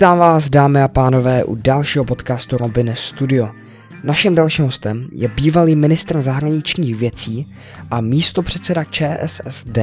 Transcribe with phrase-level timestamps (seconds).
[0.00, 3.50] Vítám vás, dámy a pánové, u dalšího podcastu Robin Studio.
[4.04, 7.54] Naším dalším hostem je bývalý ministr zahraničních věcí
[7.90, 9.78] a místo předseda ČSSD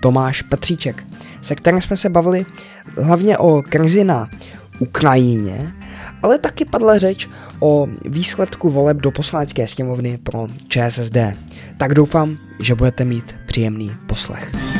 [0.00, 1.04] Tomáš Petříček,
[1.42, 2.46] se kterým jsme se bavili
[2.98, 4.28] hlavně o krizi na
[4.78, 5.72] Ukrajině,
[6.22, 7.28] ale taky padla řeč
[7.60, 11.16] o výsledku voleb do poslanecké sněmovny pro ČSSD.
[11.76, 14.73] Tak doufám, že budete mít příjemný poslech.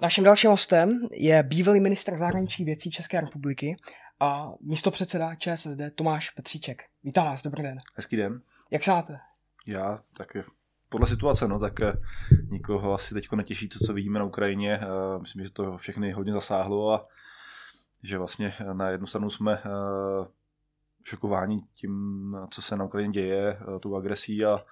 [0.00, 3.76] Naším dalším hostem je bývalý ministr zahraničních věcí České republiky
[4.20, 6.82] a místo předseda ČSSD Tomáš Petříček.
[7.04, 7.78] Vítám vás, dobrý den.
[7.94, 8.40] Hezký den.
[8.72, 9.18] Jak se máte?
[9.66, 10.44] Já taky
[10.88, 11.92] podle situace, no, tak eh,
[12.48, 14.80] nikoho asi teď netěší to, co vidíme na Ukrajině.
[14.82, 17.06] Eh, myslím, že to všechny hodně zasáhlo a
[18.02, 20.26] že vlastně na jednu stranu jsme eh,
[21.04, 24.64] šokováni tím, co se na Ukrajině děje, tu agresí a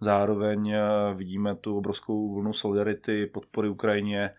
[0.00, 0.74] zároveň
[1.14, 4.30] vidíme tu obrovskou vlnu solidarity, podpory Ukrajině,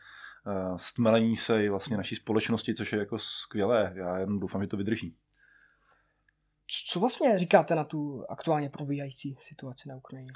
[0.75, 3.93] stmelení se i vlastně naší společnosti, což je jako skvělé.
[3.95, 5.15] Já jen doufám, že to vydrží.
[6.87, 10.31] Co vlastně říkáte na tu aktuálně probíhající situaci na Ukrajině?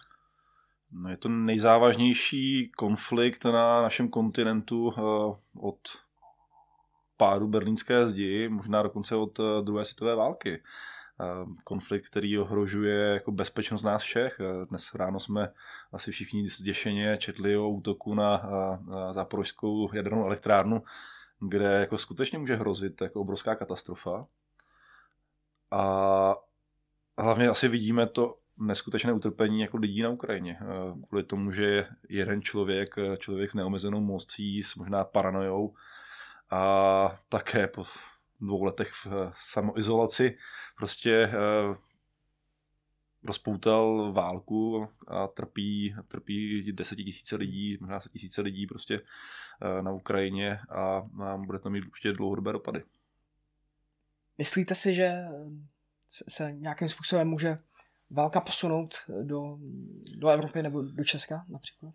[0.92, 5.02] No je to nejzávažnější konflikt na našem kontinentu eh,
[5.60, 5.80] od
[7.18, 10.64] pádu berlínské zdi, možná dokonce od eh, druhé světové války.
[11.22, 14.40] Eh, konflikt, který ohrožuje jako bezpečnost nás všech.
[14.70, 15.52] Dnes ráno jsme
[15.92, 18.50] asi všichni zděšeně četli o útoku na,
[19.12, 20.84] záporožskou jadernou elektrárnu,
[21.40, 24.28] kde jako skutečně může hrozit jako obrovská katastrofa.
[25.72, 26.36] A
[27.18, 30.60] hlavně asi vidíme to neskutečné utrpení jako lidí na Ukrajině.
[30.62, 30.66] Eh,
[31.08, 35.74] kvůli tomu, že je jeden člověk, člověk s neomezenou mocí, s možná paranojou
[36.52, 37.84] a také po
[38.46, 40.38] dvou letech v eh, samoizolaci
[40.78, 41.32] prostě
[43.24, 49.02] rozpoutal válku a trpí, trpí desetitisíce lidí, možná tisíce lidí prostě
[49.82, 51.02] na Ukrajině a
[51.38, 52.84] bude to mít určitě dlouhodobé dopady.
[54.38, 55.26] Myslíte si, že
[56.08, 57.58] se nějakým způsobem může
[58.10, 59.58] válka posunout do,
[60.18, 61.94] do Evropy nebo do Česka například?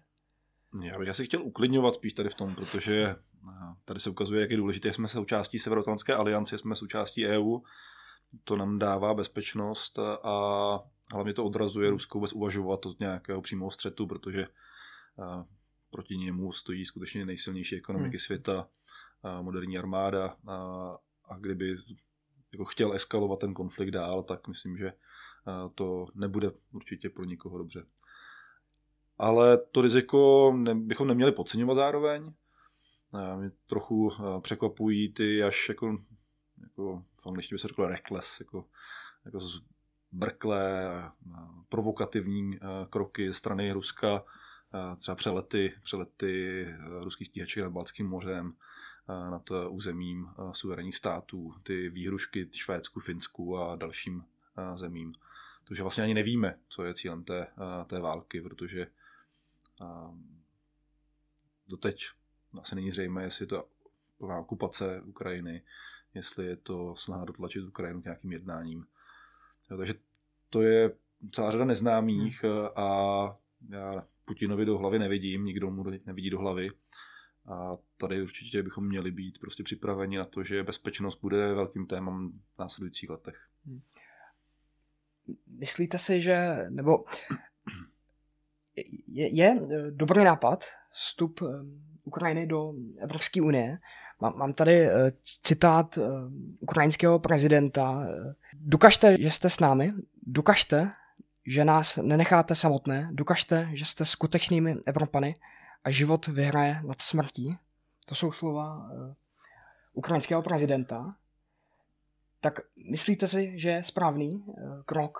[0.85, 3.17] Já bych asi chtěl uklidňovat spíš tady v tom, protože eh,
[3.85, 7.59] tady se ukazuje, jak je důležité, jsme součástí Severoatlantické aliance, jsme součástí EU,
[8.45, 10.35] to nám dává bezpečnost a
[11.13, 15.45] hlavně to odrazuje Rusko vůbec uvažovat od nějakého přímého střetu, protože eh,
[15.91, 18.19] proti němu stojí skutečně nejsilnější ekonomiky hmm.
[18.19, 18.69] světa,
[19.43, 20.55] moderní armáda a,
[21.25, 21.77] a kdyby
[22.53, 24.93] jako chtěl eskalovat ten konflikt dál, tak myslím, že
[25.75, 27.85] to nebude určitě pro nikoho dobře.
[29.23, 32.33] Ale to riziko ne, bychom neměli podceňovat zároveň.
[33.37, 34.11] Mě trochu
[34.41, 35.99] překvapují ty až jako,
[36.63, 38.65] jako v angličtině by se řeklo reckless, jako,
[39.25, 40.91] jako zbrklé,
[41.69, 42.59] provokativní
[42.91, 44.25] kroky strany Ruska,
[44.97, 46.67] třeba přelety, přelety
[47.01, 48.55] ruských stíhaček nad Balckým mořem,
[49.09, 54.25] nad územím suverénních států, ty výhrušky Švédsku, Finsku a dalším
[54.75, 55.15] zemím.
[55.65, 57.47] Takže vlastně ani nevíme, co je cílem té,
[57.87, 58.87] té války, protože
[61.69, 62.07] doteď
[62.61, 63.69] asi není zřejmé, jestli je to
[64.19, 65.63] plná okupace Ukrajiny,
[66.15, 68.87] jestli je to snaha dotlačit Ukrajinu k nějakým jednáním.
[69.71, 69.95] Jo, takže
[70.51, 70.91] to je
[71.33, 72.67] celá řada neznámých hmm.
[72.77, 72.87] a
[73.69, 76.71] já Putinovi do hlavy nevidím, nikdo mu nevidí do hlavy.
[77.47, 82.33] A tady určitě bychom měli být prostě připraveni na to, že bezpečnost bude velkým témem
[82.55, 83.49] v následujících letech.
[83.67, 83.81] Hmm.
[85.47, 87.05] Myslíte si, že, nebo
[89.09, 89.61] je, je
[89.91, 91.47] dobrý nápad vstup eh,
[92.05, 93.79] Ukrajiny do Evropské unie?
[94.21, 95.99] Mám, mám tady eh, citát
[96.61, 98.07] ukrajinského prezidenta.
[98.55, 99.91] Dokažte, že jste s námi,
[100.27, 100.91] dokažte,
[101.47, 105.35] že nás nenecháte samotné, dokažte, že jste skutečnými Evropany
[105.85, 107.57] a život vyhraje nad smrtí.
[108.07, 108.91] To jsou slova
[109.93, 111.15] ukrajinského prezidenta.
[112.41, 112.61] Tak
[112.91, 114.45] myslíte si, že je správný
[114.87, 115.19] krok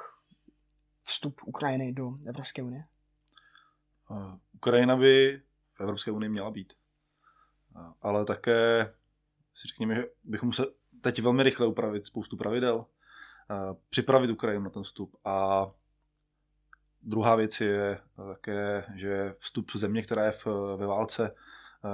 [1.03, 2.85] vstup Ukrajiny do Evropské unie?
[4.53, 5.43] Ukrajina by
[5.75, 6.73] v Evropské unii měla být.
[8.03, 8.93] Ale také
[9.55, 10.69] si řekněme, že bychom museli
[11.01, 12.87] teď velmi rychle upravit spoustu pravidel,
[13.91, 15.17] připravit Ukrajinu na ten vstup.
[15.25, 15.67] A
[17.03, 20.47] druhá věc je také, že vstup země, která je v,
[20.77, 21.35] ve válce,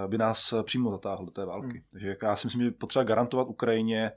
[0.06, 1.78] by nás přímo zatáhl do té války.
[1.78, 1.86] Hmm.
[1.92, 4.12] Takže já si myslím, že potřeba garantovat Ukrajině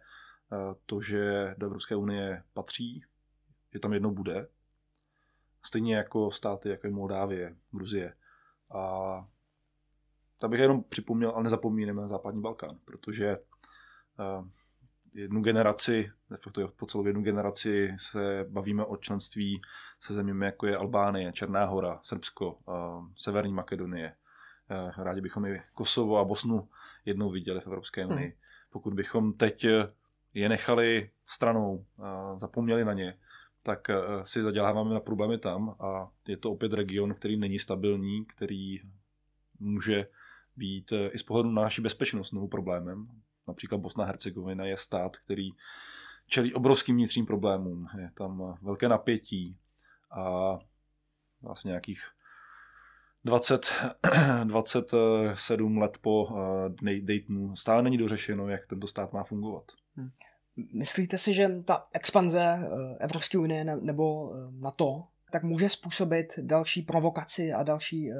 [0.86, 3.04] to, že do Evropské unie patří,
[3.74, 4.48] že tam jednou bude,
[5.62, 8.14] stejně jako státy, jako je Moldávie, Gruzie.
[8.76, 9.28] A
[10.38, 14.44] tak bych jenom připomněl, ale nezapomínáme na západní Balkán, protože eh,
[15.14, 16.12] jednu generaci,
[16.52, 19.62] to je po celou jednu generaci se bavíme o členství
[20.00, 22.72] se zeměmi, jako je Albánie, Černá hora, Srbsko, eh,
[23.16, 24.16] Severní Makedonie,
[24.98, 26.70] rádi bychom i Kosovo a Bosnu
[27.06, 28.28] jednou viděli v Evropské unii.
[28.28, 28.38] Hmm.
[28.70, 29.66] Pokud bychom teď
[30.34, 31.86] je nechali stranou,
[32.36, 33.18] zapomněli na ně,
[33.64, 33.88] tak
[34.24, 38.80] si zaděláváme na problémy tam a je to opět region, který není stabilní, který
[39.60, 40.08] může
[40.56, 43.08] být i z pohledu na naši bezpečnost znovu problémem.
[43.48, 45.50] Například Bosna Hercegovina je stát, který
[46.28, 47.88] čelí obrovským vnitřním problémům.
[47.98, 49.58] Je tam velké napětí
[50.12, 50.58] a
[51.42, 52.02] vlastně nějakých
[53.26, 53.74] 20,
[54.44, 56.30] 27 let po
[57.02, 59.72] Daytonu stále není dořešeno, jak tento stát má fungovat.
[59.96, 60.12] Hmm.
[60.74, 66.82] Myslíte si, že ta expanze eh, Evropské unie nebo eh, NATO tak může způsobit další
[66.82, 68.12] provokaci a další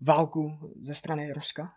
[0.00, 1.72] válku ze strany Ruska?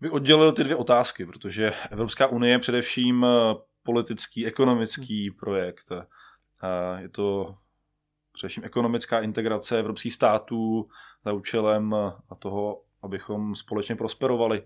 [0.00, 3.26] Bych oddělil ty dvě otázky, protože Evropská unie je především
[3.82, 5.38] politický, ekonomický hmm.
[5.38, 5.92] projekt.
[6.98, 7.56] Je to
[8.32, 10.88] především ekonomická integrace evropských států
[11.24, 11.94] za účelem
[12.38, 14.62] toho, abychom společně prosperovali.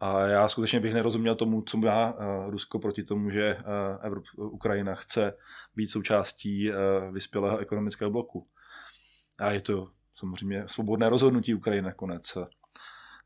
[0.00, 3.62] A já skutečně bych nerozuměl tomu, co má eh, Rusko proti tomu, že eh,
[4.02, 5.36] Evrop, Ukrajina chce
[5.76, 6.74] být součástí eh,
[7.12, 8.46] vyspělého ekonomického bloku.
[9.38, 12.38] A je to samozřejmě svobodné rozhodnutí Ukrajiny nakonec.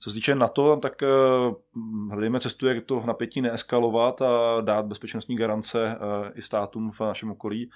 [0.02, 1.02] Co se týče NATO, tak
[2.11, 5.99] hledejme cestu, jak to napětí neeskalovat a dát bezpečnostní garance
[6.34, 7.70] i státům v našem okolí,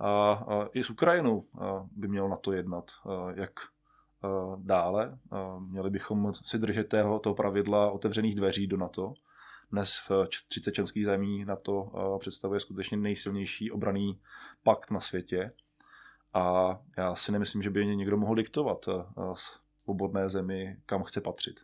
[0.00, 1.46] a, i s Ukrajinou
[1.92, 2.90] by mělo na to jednat,
[3.34, 3.50] jak
[4.56, 5.18] dále.
[5.58, 9.14] Měli bychom si držet tého, toho pravidla otevřených dveří do NATO.
[9.72, 11.90] Dnes v 30 členských zemí NATO
[12.20, 14.20] představuje skutečně nejsilnější obraný
[14.62, 15.52] pakt na světě.
[16.34, 18.86] A já si nemyslím, že by někdo mohl diktovat
[19.76, 21.60] svobodné zemi, kam chce patřit.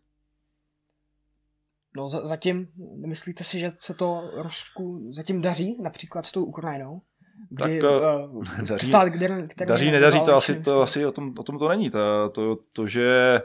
[1.96, 7.02] No zatím, nemyslíte si, že se to Rusku zatím daří, například s tou Ukrajinou?
[7.50, 11.34] Kdy, tak uh, daří, stát, kde, který daří, nedaří, to asi, to asi o tom,
[11.38, 11.90] o tom to není.
[11.90, 13.40] To, to, to, že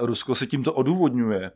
[0.00, 1.50] Rusko si tímto odůvodňuje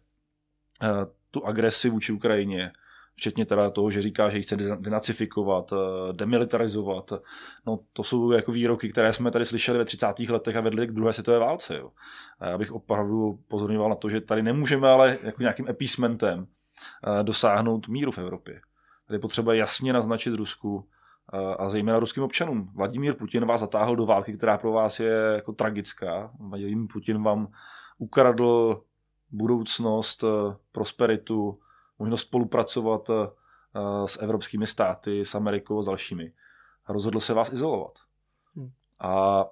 [1.31, 2.73] tu agresi vůči Ukrajině,
[3.17, 5.73] včetně teda toho, že říká, že ji chce denacifikovat,
[6.13, 7.13] demilitarizovat.
[7.67, 10.07] No to jsou jako výroky, které jsme tady slyšeli ve 30.
[10.29, 11.77] letech a vedli k druhé světové válce.
[11.77, 11.91] Jo.
[12.39, 16.47] A já bych opravdu pozorňoval na to, že tady nemůžeme ale jako nějakým epísmentem
[17.23, 18.61] dosáhnout míru v Evropě.
[19.07, 20.89] Tady potřeba jasně naznačit Rusku,
[21.59, 22.71] a zejména ruským občanům.
[22.75, 26.31] Vladimír Putin vás zatáhl do války, která pro vás je jako tragická.
[26.41, 27.49] Vladimír Putin vám
[27.99, 28.83] ukradl
[29.31, 31.61] budoucnost, eh, prosperitu,
[31.99, 33.29] možnost spolupracovat eh,
[34.07, 36.33] s evropskými státy, s Amerikou a s dalšími.
[36.87, 37.99] A rozhodl se vás izolovat.
[38.57, 38.71] Hmm.
[39.01, 39.45] A,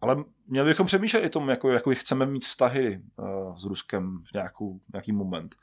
[0.00, 4.32] ale měli bychom přemýšlet i tom, jako, jako chceme mít vztahy uh, s Ruskem v
[4.32, 5.56] nějakou, nějaký moment.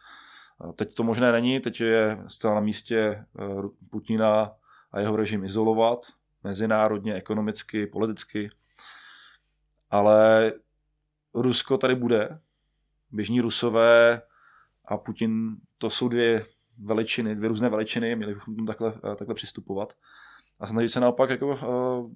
[0.75, 3.25] Teď to možné není, teď je stále na místě
[3.89, 4.51] Putina
[4.95, 6.05] a jeho režim izolovat,
[6.43, 8.49] mezinárodně, ekonomicky, politicky.
[9.89, 10.53] Ale
[11.33, 12.39] Rusko tady bude,
[13.11, 14.21] běžní Rusové
[14.85, 16.45] a Putin, to jsou dvě
[16.77, 19.93] veličiny, dvě různé veličiny, měli bychom tomu takhle, eh, takhle přistupovat.
[20.59, 22.11] A snažit se naopak jako, uh,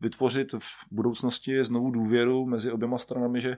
[0.00, 3.56] vytvořit v budoucnosti znovu důvěru mezi oběma stranami, že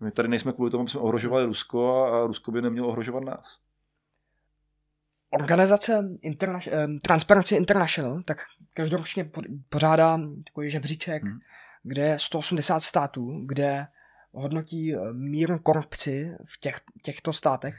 [0.00, 3.58] my tady nejsme kvůli tomu, aby jsme ohrožovali Rusko a Rusko by nemělo ohrožovat nás.
[5.30, 8.38] Organizace Interna- eh, Transparency International tak
[8.72, 9.30] každoročně
[9.68, 11.38] pořádá takový žebříček, hmm.
[11.82, 13.86] kde je 180 států, kde
[14.32, 17.74] hodnotí eh, míru korupci v těch, těchto státech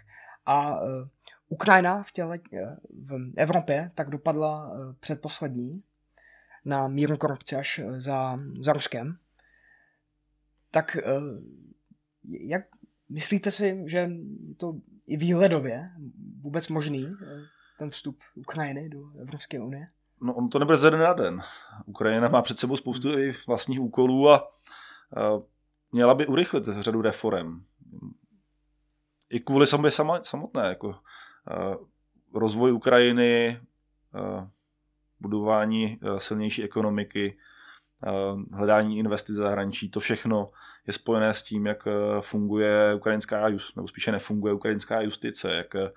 [0.46, 0.88] a uh,
[1.50, 2.40] Ukrajina v, těle,
[2.92, 5.84] v Evropě tak dopadla předposlední
[6.66, 9.18] na míru korupce až za, za Ruskem.
[10.72, 10.98] Tak
[12.24, 12.64] jak
[13.10, 14.10] myslíte si, že
[14.58, 14.76] to
[15.12, 15.90] i výhledově
[16.42, 17.42] vůbec možný eh,
[17.80, 19.88] ten vstup Ukrajiny do Evropské unie?
[20.22, 21.42] No on to nebude ze den na den.
[21.86, 24.44] Ukrajina má před sebou spoustu i vlastních úkolů a, a
[25.92, 27.64] měla by urychlit řadu reform.
[29.30, 29.92] I kvůli sobě
[30.24, 31.00] samotné, jako a,
[32.34, 33.62] rozvoj Ukrajiny,
[35.20, 37.38] budování silnější ekonomiky,
[38.52, 40.52] hledání investic zahraničí, to všechno
[40.88, 45.92] je spojené s tím, jak eh, funguje ukrajinská, nebo spíše nefunguje ukrajinská justice, jak eh,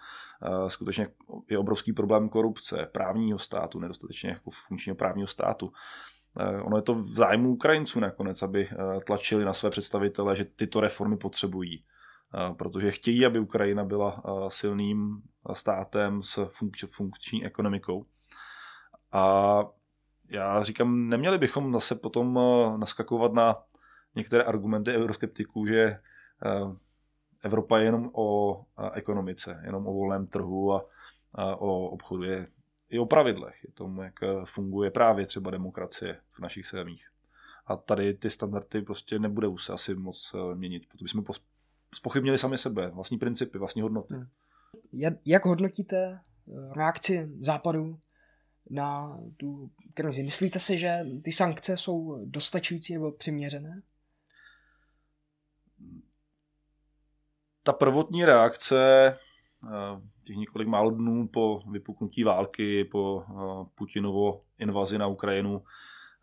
[0.69, 1.09] skutečně
[1.51, 5.73] je obrovský problém korupce, právního státu, nedostatečně jako funkčního právního státu.
[6.41, 8.69] Eh, ono je to v zájmu Ukrajinců nakonec, aby
[9.07, 11.85] tlačili na své představitele, že tyto reformy potřebují.
[12.57, 15.23] Protože chtějí, aby Ukrajina byla silným
[15.53, 16.49] státem s
[16.91, 18.07] funkční ekonomikou.
[19.13, 19.65] A
[20.31, 22.39] já říkám, neměli bychom zase potom
[22.77, 23.57] naskakovat na
[24.15, 26.01] některé argumenty euroskeptiků, že eh,
[27.43, 28.61] Evropa je jenom o
[28.93, 30.87] ekonomice, jenom o volném trhu a,
[31.57, 32.23] o obchodu.
[32.23, 32.47] Je
[32.89, 37.07] i o pravidlech, je tomu, jak eh, funguje právě třeba demokracie v našich zemích.
[37.67, 41.23] A tady ty standardy prostě nebudou se asi moc měnit, protože jsme
[41.95, 44.15] spochybnili sami sebe, vlastní principy, vlastní hodnoty.
[44.15, 44.27] Hmm.
[45.25, 46.21] Jak hodnotíte
[46.77, 47.99] reakci západu
[48.71, 50.23] na tu krizi?
[50.23, 53.83] Myslíte si, že ty sankce jsou dostačující nebo přiměřené?
[57.67, 59.07] Ta prvotní reakce
[59.65, 63.35] eh, těch několik málo dnů po vypuknutí války, po eh,
[63.75, 65.63] Putinovo invazi na Ukrajinu,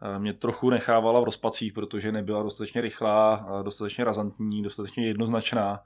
[0.01, 5.79] eh, mě trochu nechávala v rozpacích, protože nebyla dostatečně rychlá, dostatečně razantní, dostatečně jednoznačná.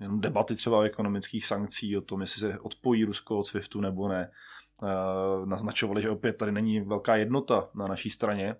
[0.00, 4.08] Jenom debaty třeba o ekonomických sankcí, o tom, jestli se odpojí Rusko od SWIFTu nebo
[4.08, 4.30] ne,
[5.44, 8.56] naznačovali, že opět tady není velká jednota na naší straně.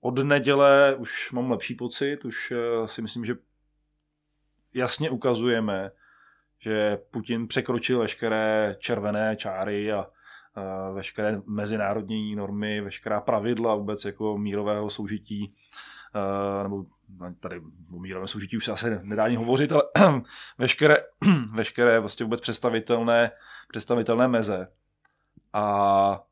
[0.00, 2.52] Od neděle už mám lepší pocit, už
[2.86, 3.34] si myslím, že
[4.74, 5.90] jasně ukazujeme,
[6.58, 10.06] že Putin překročil veškeré červené čáry a,
[10.94, 15.52] veškeré mezinárodní normy, veškerá pravidla vůbec jako mírového soužití,
[16.62, 16.84] nebo
[17.40, 17.60] tady
[17.92, 19.82] o mírovém soužití už se asi nedá ani hovořit, ale
[20.58, 20.96] veškeré,
[21.52, 23.30] veškeré vlastně vůbec představitelné,
[23.68, 24.68] představitelné meze.
[25.52, 26.24] A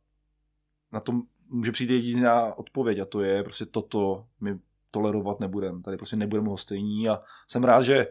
[0.92, 4.58] na tom může přijít jediná odpověď a to je prostě toto my
[4.90, 5.82] tolerovat nebudeme.
[5.82, 8.06] Tady prostě nebudeme hostejní a jsem rád, že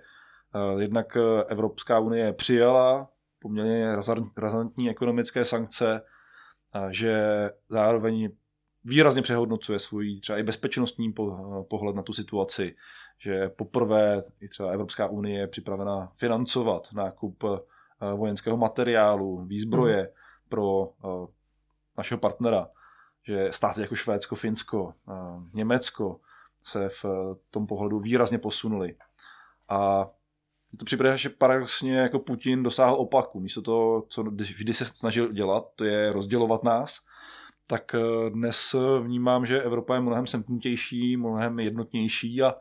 [0.79, 3.95] jednak eh, Evropská unie přijala poměrně
[4.37, 6.01] razantní ekonomické sankce,
[6.89, 8.29] že zároveň
[8.83, 11.13] výrazně přehodnocuje svůj třeba i bezpečnostní
[11.69, 12.75] pohled na tu situaci,
[13.19, 20.09] že poprvé i třeba Evropská unie je připravena financovat nákup eh, vojenského materiálu, výzbroje mm.
[20.49, 20.89] pro
[21.97, 22.69] našeho partnera,
[23.23, 24.93] že státy jako Švédsko, Finsko,
[25.53, 26.19] Německo
[26.63, 27.05] se v
[27.51, 28.95] tom pohledu výrazně posunuli.
[29.69, 30.09] A
[30.71, 33.39] mně to připadá, že paradoxně jako Putin dosáhl opaku.
[33.39, 37.05] Místo toho, co vždy se snažil dělat, to je rozdělovat nás,
[37.67, 42.55] tak eh, dnes vnímám, že Evropa je mnohem semknutější, mnohem jednotnější a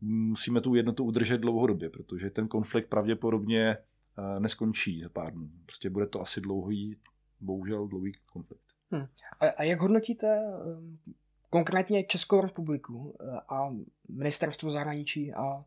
[0.00, 5.50] musíme tu jednotu udržet dlouhodobě, protože ten konflikt pravděpodobně eh, neskončí za pár dnů.
[5.66, 6.96] Prostě bude to asi dlouhý,
[7.40, 8.62] bohužel dlouhý konflikt.
[8.90, 9.06] Hmm.
[9.40, 11.12] A, a jak hodnotíte eh,
[11.50, 13.16] konkrétně Českou republiku
[13.48, 13.70] a
[14.08, 15.64] ministerstvo zahraničí a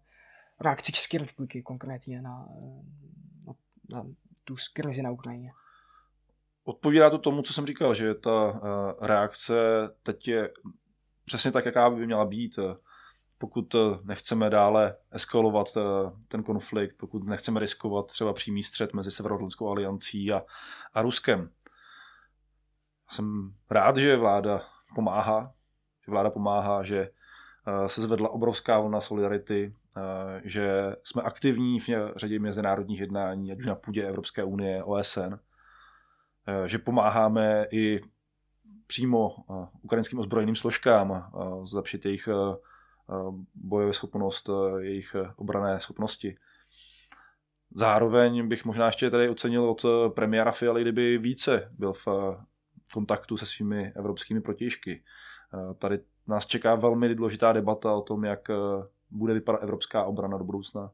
[0.62, 2.48] reakci České republiky konkrétně na,
[3.48, 3.54] na,
[3.90, 4.06] na
[4.44, 5.52] tu krizi na Ukrajině.
[6.64, 9.56] Odpovídá to tomu, co jsem říkal, že ta eh, reakce
[10.04, 10.52] teď je
[11.26, 12.60] přesně tak, jaká by měla být.
[13.38, 15.82] Pokud nechceme dále eskalovat eh,
[16.28, 20.42] ten konflikt, pokud nechceme riskovat třeba přímý střed mezi Severoatlantickou aliancí a,
[20.94, 21.50] a Ruskem.
[23.10, 24.62] Jsem rád, že vláda
[24.96, 25.54] pomáhá,
[26.06, 27.25] že vláda pomáhá, že eh,
[27.88, 33.66] se zvedla obrovská vlna solidarity Eh, že jsme aktivní v řadě mezinárodních jednání, ať už
[33.66, 35.34] na půdě Evropské unie, OSN,
[36.48, 38.02] eh, že pomáháme i
[38.88, 41.32] přímo eh, ukrajinským ozbrojeným složkám
[41.64, 42.30] zlepšit jejich
[43.56, 46.38] bojové schopnost, jejich obrané schopnosti.
[47.72, 52.08] Zároveň bych možná ještě tady ocenil od premiéra Fialy, kdyby více byl v
[52.94, 55.04] kontaktu se svými evropskými protěžky.
[55.78, 58.50] Tady nás čeká velmi důležitá debata o tom, jak
[59.12, 60.92] bude vypadat evropská obrana do budoucna,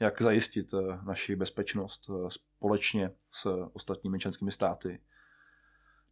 [0.00, 5.00] jak zajistit eh, naši bezpečnost eh, společně s ostatními členskými státy.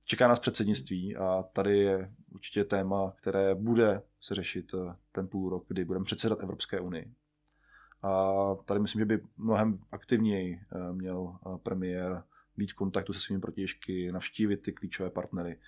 [0.04, 5.50] Čeká nás předsednictví a tady je určitě téma, které bude se řešit eh, ten půl
[5.50, 7.12] rok, kdy budeme předsedat Evropské unii.
[8.02, 8.32] A
[8.64, 10.60] tady myslím, že by mnohem aktivněji
[10.92, 12.22] měl premiér
[12.56, 15.58] být v kontaktu se svými protěžky, navštívit ty klíčové partnery,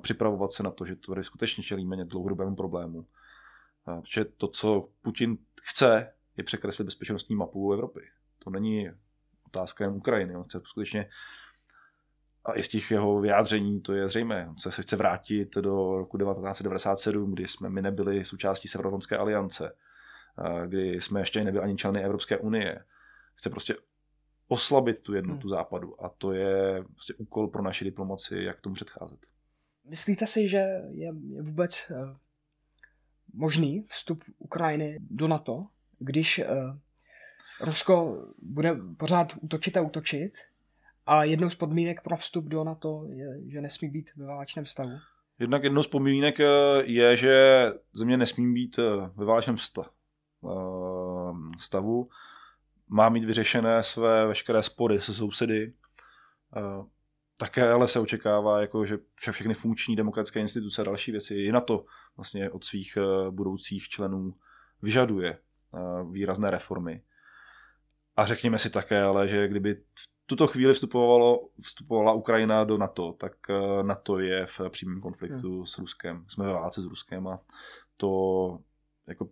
[0.00, 3.06] připravovat se na to, že tady skutečně čelíme dlouhodobému problému
[4.00, 8.00] Protože to, co Putin chce, je překreslit bezpečnostní mapu Evropy.
[8.38, 8.90] To není
[9.46, 10.36] otázka jen Ukrajiny.
[10.36, 11.08] On chce skutečně
[12.44, 14.48] a i z těch jeho vyjádření to je zřejmé.
[14.48, 19.76] On se chce vrátit do roku 1997, kdy jsme my nebyli součástí Severoatlantské aliance,
[20.66, 22.84] kdy jsme ještě nebyli ani členy Evropské unie.
[23.34, 23.76] Chce prostě
[24.48, 25.50] oslabit tu jednotu hmm.
[25.50, 29.26] západu a to je prostě úkol pro naši diplomaci, jak tomu předcházet.
[29.88, 31.12] Myslíte si, že je
[31.42, 32.16] vůbec eh,
[33.32, 35.66] možný vstup Ukrajiny do NATO,
[35.98, 36.76] když uh,
[37.60, 40.32] Rusko bude pořád útočit a útočit,
[41.06, 44.90] a jednou z podmínek pro vstup do NATO je, že nesmí být ve válečném stavu.
[45.38, 46.46] Jednak jednou z podmínek eh,
[46.84, 48.76] je, že země nesmí být
[49.16, 49.56] ve válečném
[51.58, 52.08] stavu.
[52.88, 55.72] Má mít vyřešené své veškeré spory se sousedy.
[57.36, 61.60] Také ale se očekává, jako, že všechny funkční demokratické instituce a další věci i na
[61.60, 61.84] to
[62.16, 64.34] vlastně od svých eh, budoucích členů
[64.82, 65.78] vyžaduje eh,
[66.10, 67.02] výrazné reformy.
[68.16, 73.12] A řekněme si také, ale že kdyby v tuto chvíli vstupovalo, vstupovala Ukrajina do NATO,
[73.12, 73.32] tak
[73.82, 75.66] NATO je v přímém konfliktu hmm.
[75.66, 76.24] s Ruskem.
[76.28, 77.40] Jsme ve válce s Ruskem a
[77.96, 78.58] to
[79.06, 79.28] jako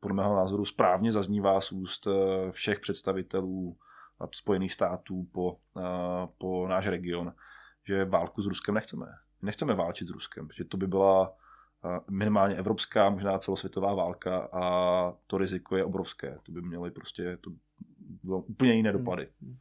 [0.00, 2.08] podle mého názoru správně zaznívá z úst
[2.50, 3.76] všech představitelů
[4.32, 5.58] Spojených států po,
[6.38, 7.34] po náš region,
[7.88, 9.06] že válku s Ruskem nechceme.
[9.42, 11.36] Nechceme válčit s Ruskem, protože to by byla
[12.10, 14.62] minimálně evropská, možná celosvětová válka a
[15.26, 16.38] to riziko je obrovské.
[16.42, 17.50] To by měly prostě to
[18.22, 19.28] bylo úplně jiné dopady.
[19.42, 19.56] Hmm.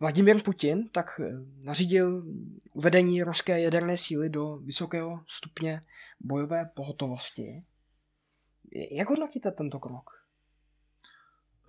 [0.00, 1.32] Vladimír Putin tak eh,
[1.64, 2.24] nařídil
[2.72, 5.82] uvedení ruské jaderné síly do vysokého stupně
[6.20, 7.64] bojové pohotovosti.
[8.90, 10.21] Jak hodnotíte tento krok?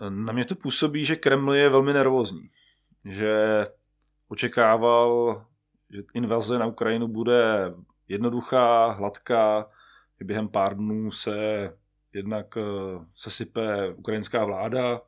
[0.09, 2.49] Na mě to působí, že Kreml je velmi nervózní.
[3.05, 3.67] Že
[4.27, 5.45] očekával,
[5.89, 7.73] že invaze na Ukrajinu bude
[8.07, 9.69] jednoduchá, hladká,
[10.19, 11.37] že během pár dnů se
[12.13, 12.61] jednak eh,
[13.15, 15.01] sesype ukrajinská vláda,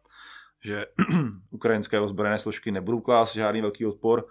[0.63, 0.85] že
[1.49, 4.27] ukrajinské ozbrojené složky nebudou klást žádný velký odpor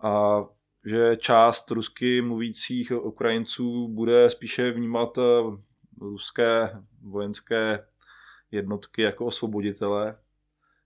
[0.00, 0.44] a
[0.86, 5.22] že část rusky mluvících Ukrajinců bude spíše vnímat eh,
[6.00, 7.86] ruské vojenské
[8.54, 10.18] jednotky jako osvoboditele,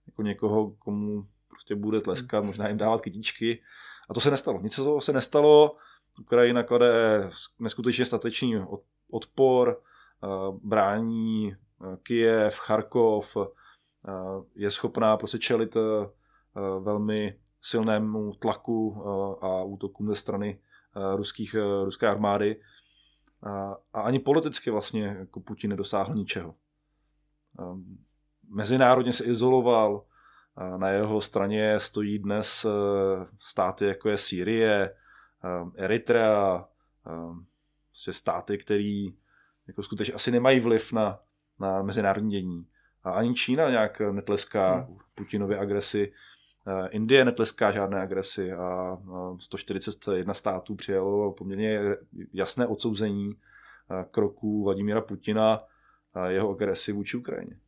[0.07, 3.61] jako někoho, komu prostě bude tleskat, možná jim dávat kytičky.
[4.09, 4.59] A to se nestalo.
[4.61, 5.75] Nic z toho se nestalo.
[6.19, 8.65] Ukrajina klade neskutečně statečný
[9.11, 9.81] odpor,
[10.23, 10.27] eh,
[10.63, 13.41] brání eh, Kijev, Charkov, eh,
[14.55, 15.77] je schopná prostě čelit
[16.79, 19.03] velmi silnému tlaku
[19.41, 20.59] a útokům ze strany
[21.15, 22.61] ruských, ruské armády.
[23.93, 26.55] A ani politicky vlastně jako Putin nedosáhl ničeho.
[28.49, 30.03] Mezinárodně se izoloval,
[30.77, 32.65] na jeho straně stojí dnes
[33.39, 34.91] státy jako je Sýrie,
[35.43, 36.67] Ehm, Eritrea,
[37.07, 37.45] ehm,
[37.89, 39.07] prostě státy, které
[39.67, 41.19] jako skutečně asi nemají vliv na,
[41.59, 42.67] na mezinárodní dění.
[43.03, 44.97] A ani Čína nějak netleská hmm.
[45.15, 46.13] Putinově agresi,
[46.67, 48.97] ehm, Indie netleská žádné agresi a
[49.39, 51.79] 141 států přijalo poměrně
[52.33, 53.35] jasné odsouzení
[54.11, 55.63] kroků Vladimíra Putina
[56.27, 57.59] jeho agresi vůči Ukrajině.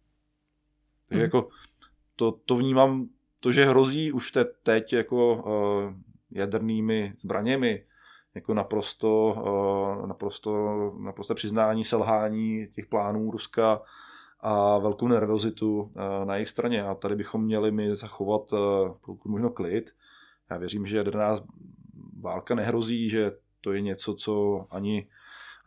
[1.07, 1.23] Takže hmm.
[1.23, 1.49] jako
[2.15, 3.07] to, to vnímám,
[3.39, 5.43] to, že hrozí už te, teď jako
[6.31, 7.83] jadernými zbraněmi,
[8.35, 9.35] jako naprosto,
[10.03, 13.81] eh, naprosto, naprosto přiznání selhání těch plánů Ruska
[14.39, 16.83] a velkou nervozitu eh, na jejich straně.
[16.83, 18.53] A tady bychom měli mi zachovat
[19.05, 19.95] pokud možno klid.
[20.49, 21.35] Já věřím, že jaderná
[22.19, 25.07] válka nehrozí, že to je něco, co ani,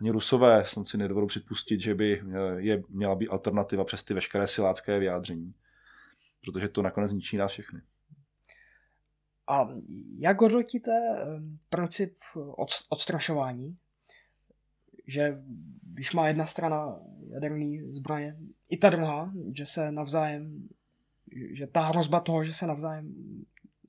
[0.05, 2.23] ani Rusové snad si nedovedou připustit, že by
[2.57, 5.55] je měla být alternativa přes ty veškeré silácké vyjádření.
[6.45, 7.81] Protože to nakonec ničí nás všechny.
[9.47, 9.69] A
[10.19, 10.93] jak hodnotíte
[11.69, 12.17] princip
[12.89, 13.77] odstrašování?
[15.07, 15.43] Že
[15.83, 16.97] když má jedna strana
[17.29, 18.37] jaderný zbraně,
[18.69, 20.69] i ta druhá, že se navzájem,
[21.53, 23.15] že ta hrozba toho, že se navzájem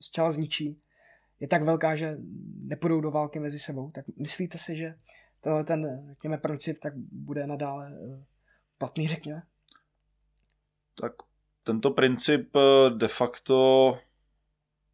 [0.00, 0.80] zcela zničí,
[1.40, 2.18] je tak velká, že
[2.62, 4.94] nepůjdou do války mezi sebou, tak myslíte si, že
[5.46, 8.24] tenhle ten, řekněme, princip tak bude nadále eh,
[8.78, 9.42] platný, řekněme?
[11.00, 11.12] Tak
[11.62, 13.98] tento princip eh, de facto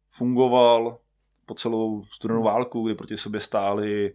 [0.07, 0.99] fungoval
[1.45, 4.13] po celou studenou válku, kdy proti sobě stály eh,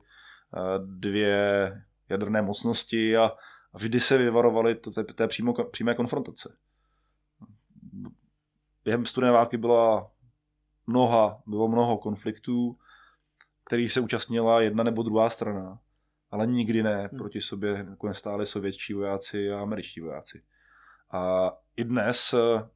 [0.84, 1.72] dvě
[2.08, 3.32] jaderné mocnosti a
[3.74, 6.56] vždy se vyvarovali té, té přímo, přímé konfrontace.
[8.84, 10.10] Během studené války byla
[10.86, 12.78] mnoha, bylo mnoho konfliktů,
[13.64, 15.78] který se účastnila jedna nebo druhá strana,
[16.30, 17.18] ale nikdy ne hmm.
[17.18, 20.42] proti sobě jako nestáli sovětští vojáci a američtí vojáci.
[21.10, 22.68] A i dnes eh,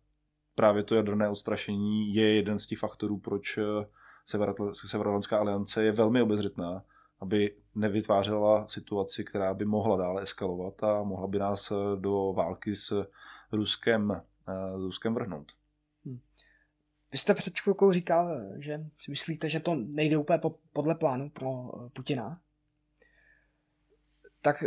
[0.54, 3.62] právě to jaderné odstrašení je jeden z těch faktorů, proč eh,
[4.86, 6.84] Severoatlantická aliance je velmi obezřetná,
[7.20, 12.74] aby nevytvářela situaci, která by mohla dále eskalovat a mohla by nás eh, do války
[12.74, 13.06] s
[13.52, 14.22] Ruskem,
[14.76, 15.52] s Ruskem vrhnout.
[16.04, 16.20] Hmm.
[17.12, 20.40] Vy jste před chvilkou říkal, že si myslíte, že to nejde úplně
[20.72, 21.48] podle plánu pro
[21.92, 22.40] Putina.
[24.42, 24.64] Tak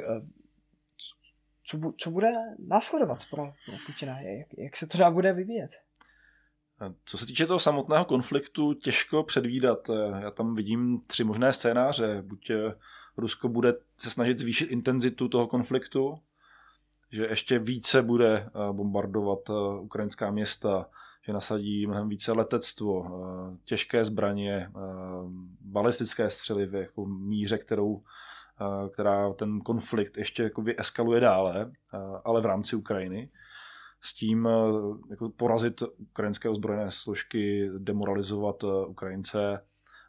[1.67, 2.31] co, co bude
[2.67, 3.53] následovat pro,
[3.85, 4.19] Putina?
[4.19, 5.71] Jak, jak se to dá bude vyvíjet?
[7.05, 9.89] Co se týče toho samotného konfliktu, těžko předvídat.
[10.19, 12.21] Já tam vidím tři možné scénáře.
[12.21, 12.73] Buď eh,
[13.17, 16.19] Rusko bude se snažit zvýšit intenzitu toho konfliktu,
[17.11, 20.89] že ještě více bude eh, bombardovat eh, ukrajinská města,
[21.25, 23.05] že nasadí mnohem více letectvo,
[23.63, 24.71] těžké zbraně,
[25.61, 28.03] balistické střely v jako míře, kterou
[28.93, 31.71] která ten konflikt ještě jakoby eskaluje dále,
[32.23, 33.29] ale v rámci Ukrajiny.
[34.01, 34.49] S tím
[35.09, 39.61] jako porazit ukrajinské ozbrojené složky, demoralizovat Ukrajince.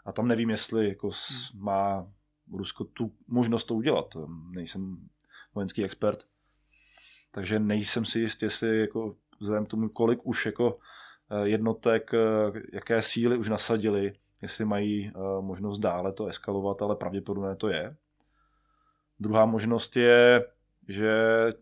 [0.05, 1.11] A tam nevím, jestli jako
[1.55, 2.07] má
[2.53, 4.17] Rusko tu možnost to udělat.
[4.51, 4.97] Nejsem
[5.55, 6.25] vojenský expert,
[7.31, 10.79] takže nejsem si jist, jestli jako vzhledem k tomu, kolik už jako
[11.43, 12.11] jednotek,
[12.73, 17.97] jaké síly už nasadili, jestli mají možnost dále to eskalovat, ale pravděpodobně to je.
[19.21, 20.47] Druhá možnost je,
[20.89, 21.13] že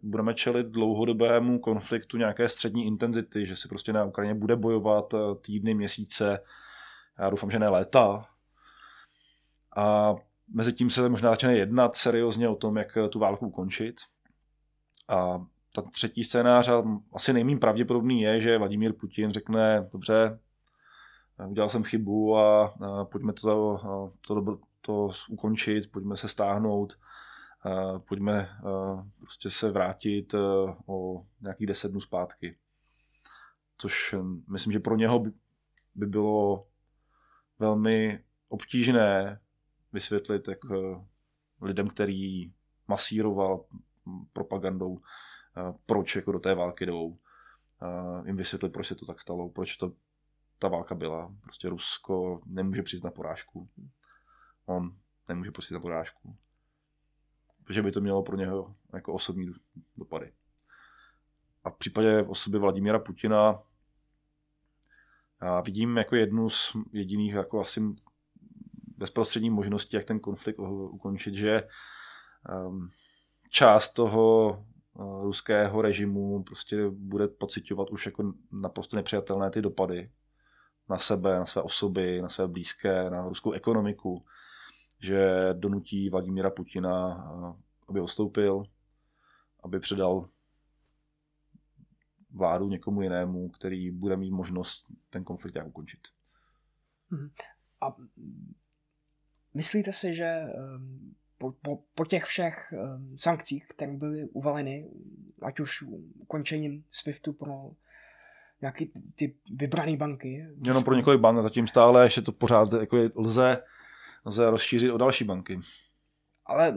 [0.03, 5.75] budeme čelit dlouhodobému konfliktu nějaké střední intenzity, že si prostě na Ukrajině bude bojovat týdny,
[5.75, 6.41] měsíce,
[7.19, 8.27] já doufám, že ne léta.
[9.77, 10.15] A
[10.49, 13.97] mezi tím se možná začne jednat seriózně o tom, jak tu válku ukončit.
[15.09, 20.39] A ta třetí scénář, a asi nejmím pravděpodobný je, že Vladimír Putin řekne, dobře,
[21.49, 23.81] udělal jsem chybu a, pojďme to,
[24.27, 26.99] to, to, to ukončit, pojďme se stáhnout,
[28.09, 30.35] pojďme a prostě se vrátit
[30.87, 32.57] o nějakých deset dnů zpátky.
[33.79, 34.15] Což
[34.49, 35.33] myslím, že pro něho by,
[35.95, 36.67] by bylo
[37.59, 39.41] velmi obtížné
[39.93, 40.59] vysvětlit jak
[41.61, 42.53] lidem, který
[42.89, 43.65] masíroval
[44.33, 45.01] propagandou,
[45.87, 47.19] proč jako do té války jdou,
[48.27, 49.93] jim vysvětlit, proč se to tak stalo, proč to
[50.59, 51.35] ta válka byla.
[51.43, 53.69] Prostě Rusko nemůže přiznat porážku.
[54.67, 54.97] On
[55.29, 56.37] nemůže přiznat porážku.
[57.65, 59.53] Protože by to mělo pro něho jako osobní
[59.97, 60.33] dopady.
[61.65, 63.63] A v případě osoby Vladimíra Putina
[65.43, 67.81] já vidím jako jednu z jediných jako asi
[68.97, 71.69] bezprostřední možností, jak ten konflikt ukončit, že
[72.67, 72.89] um,
[73.51, 74.49] část toho
[74.95, 80.11] uh, ruského režimu prostě bude pocitovat už jako naprosto nepřijatelné ty dopady
[80.89, 84.25] na sebe, na své osoby, na své blízké, na ruskou ekonomiku,
[84.99, 87.57] že donutí Vladimíra Putina, uh,
[87.89, 88.63] aby ostoupil,
[89.63, 90.29] aby předal
[92.31, 96.01] vládu někomu jinému, který bude mít možnost ten konflikt jak ukončit.
[97.11, 97.31] Mhm.
[97.81, 97.97] A
[99.55, 104.91] myslíte si, že ehm, po, po, po těch všech ehm, sankcích, které byly uvaleny,
[105.43, 105.83] ať už
[106.19, 107.71] ukončením SWIFTu pro
[108.61, 110.47] nějaký ty vybrané banky.
[110.67, 113.63] Jenom pro několik bank, zatím stále ještě to pořád jako je, lze,
[114.25, 115.61] lze rozšířit o další banky.
[116.47, 116.75] Ale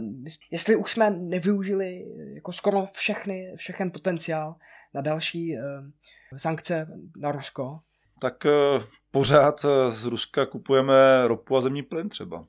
[0.52, 2.06] jestli už jsme nevyužili
[2.36, 4.56] jako skoro všechny, všechen potenciál
[4.94, 7.80] na další uh, sankce na Rusko,
[8.20, 12.46] tak uh, pořád eh, z Ruska kupujeme ropu a zemní plyn třeba.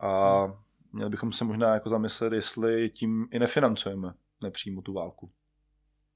[0.00, 0.44] A
[0.92, 5.30] měli bychom se možná jako zamyslet, jestli tím i nefinancujeme nepřímo tu válku.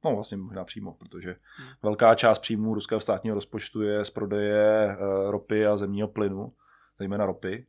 [0.05, 1.69] No vlastně možná přímo, protože hmm.
[1.83, 4.97] velká část příjmů ruského státního rozpočtu je z prodeje
[5.31, 6.53] ropy a zemního plynu,
[6.99, 7.67] zejména ropy.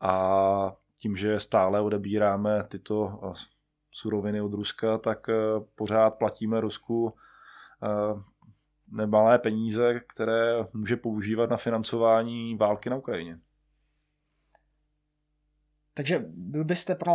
[0.00, 3.32] A tím, že stále odebíráme tyto eh,
[3.90, 5.34] suroviny od Ruska, tak eh,
[5.74, 7.14] pořád platíme Rusku
[7.82, 8.20] eh,
[8.92, 13.40] nemalé peníze, které může používat na financování války na Ukrajině.
[15.94, 17.14] Takže byl byste pro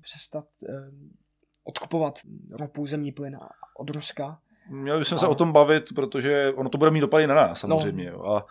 [0.00, 0.44] přestat
[1.64, 2.18] odkupovat
[2.52, 3.38] ropu, zemní plyn
[3.78, 4.40] od Ruska?
[4.68, 5.18] Měli bychom a...
[5.18, 8.10] se o tom bavit, protože ono to bude mít dopady na nás samozřejmě.
[8.10, 8.16] No.
[8.16, 8.24] Jo.
[8.24, 8.46] A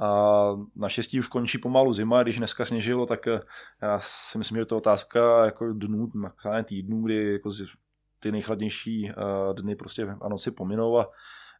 [0.00, 3.40] a naštěstí už končí pomalu zima, když dneska sněžilo, tak eh,
[3.82, 7.50] já si myslím, že to je otázka jako dnů, maximálně týdnů, kdy jako
[8.20, 9.14] ty nejchladnější eh,
[9.54, 11.10] dny prostě a noci pominou a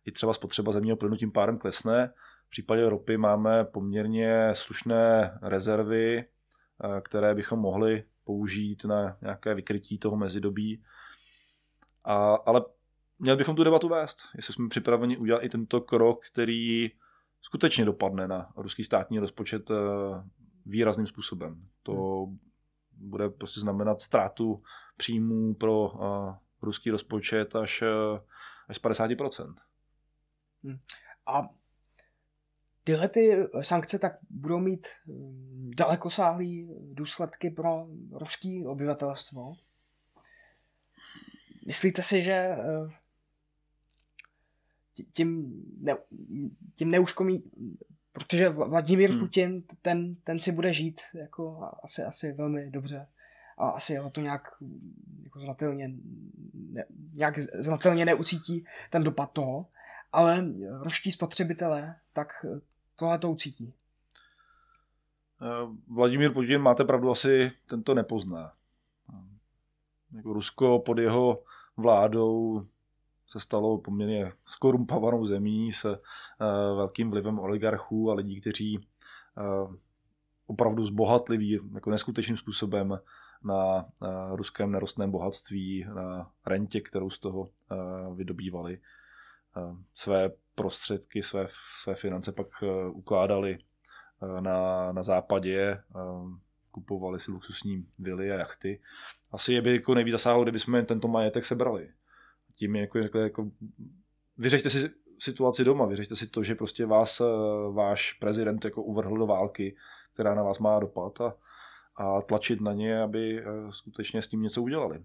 [0.05, 2.13] i třeba spotřeba zemního plynu tím pádem klesne.
[2.47, 9.99] V případě ropy máme poměrně slušné rezervy, eh, které bychom mohli použít na nějaké vykrytí
[9.99, 10.83] toho mezidobí.
[12.05, 12.65] A, ale
[13.19, 16.91] měli bychom tu debatu vést, jestli jsme připraveni udělat i tento krok, který
[17.45, 19.75] skutečně dopadne na ruský státní rozpočet eh,
[20.67, 21.69] výrazným způsobem.
[21.83, 21.93] To
[22.25, 22.39] hmm.
[22.93, 24.63] bude prostě znamenat ztrátu
[24.97, 28.19] příjmů pro uh, ruský rozpočet až, uh,
[28.69, 29.55] až z 50%.
[30.65, 30.79] Hmm.
[31.27, 31.49] A
[32.85, 34.87] tyhle ty sankce tak budou mít
[35.77, 36.45] dalekosáhlé
[36.93, 39.53] důsledky pro ruský obyvatelstvo.
[41.67, 42.57] Myslíte si, že
[45.13, 45.97] tím, ne,
[46.75, 47.43] tím neuškomí,
[48.13, 49.21] protože Vladimír hmm.
[49.21, 53.07] Putin, ten, ten si bude žít jako asi, asi velmi dobře
[53.59, 54.43] a asi ho to nějak
[55.23, 55.91] jako znatelně,
[56.55, 59.67] ne, nějak znatelně neucítí ten dopad toho,
[60.13, 60.47] ale
[60.83, 62.47] roští spotřebitelé tak
[62.97, 63.75] tohle to ucítí.
[65.43, 68.53] Eh, Vladimír Putin, máte pravdu, asi tento nepozná.
[70.13, 71.43] Jako Rusko pod jeho
[71.77, 72.67] vládou
[73.27, 75.97] se stalo poměrně skorumpovanou zemí s uh,
[76.77, 79.75] velkým vlivem oligarchů a lidí, kteří uh,
[80.47, 82.99] opravdu zbohatliví jako neskutečným způsobem
[83.43, 87.49] na uh, ruském nerostném bohatství, na rentě, kterou z toho
[88.15, 88.79] vydobývali.
[89.95, 91.47] Své prostředky, své,
[91.83, 92.47] své finance pak
[92.93, 93.59] ukládali
[94.41, 95.83] na, na západě,
[96.71, 98.81] kupovali si luxusní vily a jachty.
[99.33, 101.93] Asi je by jako nejvíc zasáhlo, kdybychom tento majetek sebrali
[102.55, 103.51] tím jako, jako, jako
[104.39, 107.23] vyřešte si situaci doma, vyřešte si to, že prostě vás
[107.73, 109.77] váš prezident jako uvrhl do války,
[110.15, 111.35] která na vás má dopad a,
[111.97, 115.05] a tlačit na ně, aby skutečně s tím něco udělali.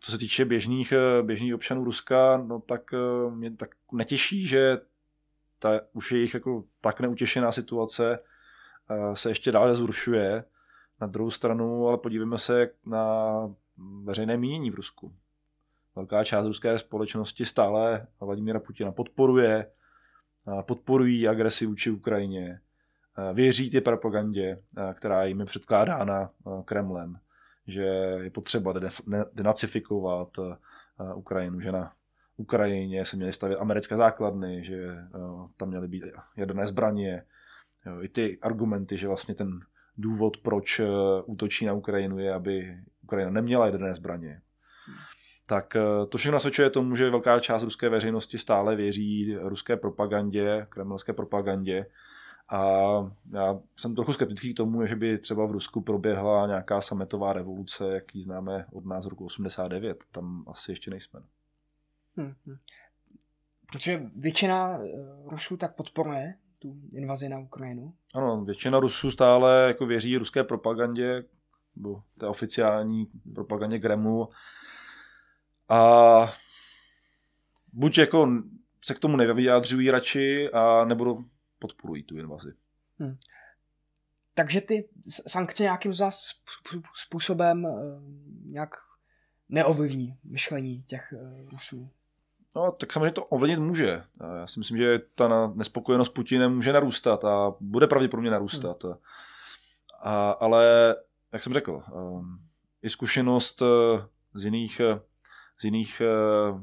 [0.00, 2.90] Co se týče běžných, běžných občanů Ruska, no tak
[3.30, 4.78] mě tak netěší, že
[5.58, 8.18] ta už jejich jako tak neutěšená situace
[9.14, 10.44] se ještě dále zrušuje.
[11.00, 13.14] Na druhou stranu, ale podívejme se na
[14.02, 15.14] veřejné mínění v Rusku.
[15.98, 19.70] Velká část ruské společnosti stále Vladimíra Putina podporuje,
[20.62, 22.60] podporují agresi vůči Ukrajině,
[23.32, 24.62] věří ty propagandě,
[24.94, 26.30] která jim je předkládána
[26.64, 27.18] Kremlem,
[27.66, 27.82] že
[28.22, 28.74] je potřeba
[29.32, 30.28] denacifikovat
[31.14, 31.92] Ukrajinu, že na
[32.36, 34.96] Ukrajině se měly stavět americké základny, že
[35.56, 36.04] tam měly být
[36.36, 37.24] jaderné zbraně,
[38.00, 39.60] i ty argumenty, že vlastně ten
[39.96, 40.80] důvod, proč
[41.26, 44.42] útočí na Ukrajinu, je, aby Ukrajina neměla jaderné zbraně.
[45.48, 45.76] Tak
[46.08, 51.86] to všechno nasvědčuje tomu, že velká část ruské veřejnosti stále věří ruské propagandě, kremlské propagandě.
[52.48, 52.60] A
[53.32, 57.94] já jsem trochu skeptický k tomu, že by třeba v Rusku proběhla nějaká sametová revoluce,
[57.94, 60.04] jak ji známe od nás roku 89.
[60.12, 61.20] Tam asi ještě nejsme.
[62.16, 62.56] Hmm, hmm.
[63.72, 64.80] Protože většina
[65.24, 67.94] Rusů tak podporuje tu invazi na Ukrajinu.
[68.14, 71.24] Ano, většina Rusů stále jako věří ruské propagandě,
[71.76, 74.28] nebo té oficiální propagandě Kremlu.
[75.68, 76.32] A
[77.72, 78.28] buď jako
[78.84, 81.24] se k tomu nevyjádřují radši, a nebo
[81.58, 82.52] podporují tu invazi.
[82.98, 83.16] Hmm.
[84.34, 84.88] Takže ty
[85.26, 85.92] sankce nějakým
[86.94, 87.70] způsobem eh,
[88.44, 88.70] nějak
[89.48, 91.90] neovlivní myšlení těch eh, Rusů?
[92.56, 94.02] No, tak samozřejmě to ovlivnit může.
[94.40, 98.84] Já si myslím, že ta nespokojenost Putinem může narůstat a bude pravděpodobně narůstat.
[98.84, 98.94] Hmm.
[100.00, 100.94] A, ale,
[101.32, 102.40] jak jsem řekl, um,
[102.82, 103.68] i zkušenost uh,
[104.34, 104.80] z jiných,
[105.60, 106.60] z jiných uh,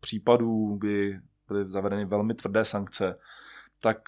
[0.00, 3.18] případů, kdy byly zavedeny velmi tvrdé sankce,
[3.82, 3.98] tak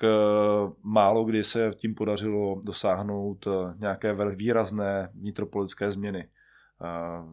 [0.83, 6.29] málo kdy se tím podařilo dosáhnout nějaké výrazné vnitropolitické změny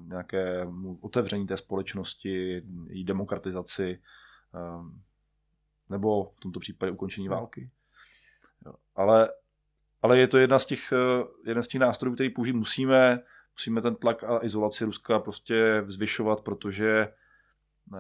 [0.08, 0.68] nějaké
[1.02, 4.02] otevření té společnosti, její demokratizaci,
[5.90, 7.38] nebo v tomto případě ukončení hmm.
[7.38, 7.70] války.
[8.96, 9.30] Ale,
[10.02, 13.20] ale je to jedna z těch, eh, jeden z těch nástrojů, který použít musíme.
[13.62, 17.02] Musíme ten tlak a izolaci Ruska prostě zvyšovat, protože
[17.94, 17.98] eh,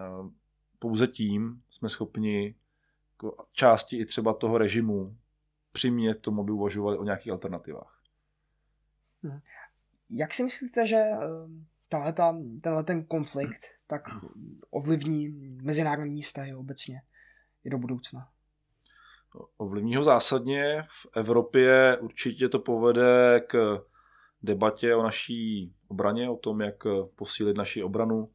[0.80, 2.56] pouze tím jsme schopni
[3.12, 5.17] jako části i třeba toho režimu
[5.71, 8.02] přimět tomu, aby uvažovali o nějakých alternativách.
[9.24, 9.39] Hmm.
[10.10, 14.04] Jak si myslíte, že ehm, tahleta, tenhle ten konflikt tak
[14.69, 15.30] ovlivní
[15.63, 17.02] mezinárodní vztahy obecně
[17.63, 18.30] i do budoucna?
[19.58, 20.84] Ovlivní ho zásadně.
[20.88, 23.82] V Evropě určitě to povede k
[24.43, 26.84] debatě o naší obraně, o tom, jak
[27.15, 28.30] posílit naši obranu.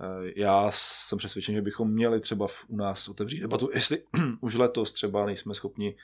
[0.00, 4.02] Eh, já jsem přesvědčen, že bychom měli třeba u nás otevřít debatu, jestli
[4.40, 5.96] už letos třeba nejsme schopni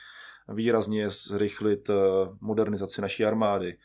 [0.48, 1.94] výrazně zrychlit eh,
[2.40, 3.78] modernizaci naší armády,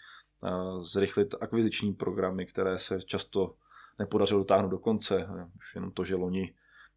[0.81, 3.55] zrychlit akviziční programy, které se často
[3.99, 5.27] nepodařilo dotáhnout do konce.
[5.57, 6.53] Už jenom to, že loni,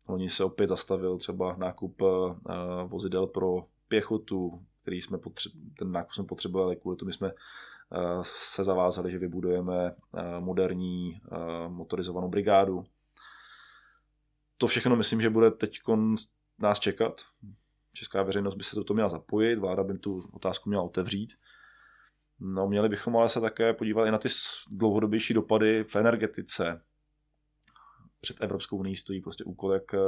[0.09, 2.03] loni se opět zastavil třeba nákup
[2.87, 7.33] vozidel pro pěchotu, který jsme potře- ten nákup jsme potřebovali, kvůli tomu jsme
[8.23, 9.95] se zavázali, že vybudujeme
[10.39, 11.21] moderní
[11.69, 12.85] motorizovanou brigádu.
[14.59, 15.81] To všechno myslím, že bude teď
[16.59, 17.23] nás čekat.
[17.93, 21.33] Česká veřejnost by se do toho měla zapojit, vláda by tu otázku měla otevřít.
[22.41, 24.29] No, měli bychom ale se také podívat i na ty
[24.71, 26.81] dlouhodobější dopady v energetice.
[28.21, 29.99] Před Evropskou unii stojí prostě úkol, jak eh,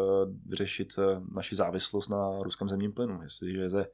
[0.46, 1.02] vyřešit eh,
[1.34, 3.22] naši závislost na ruském zemním plynu.
[3.22, 3.86] Jestliže ze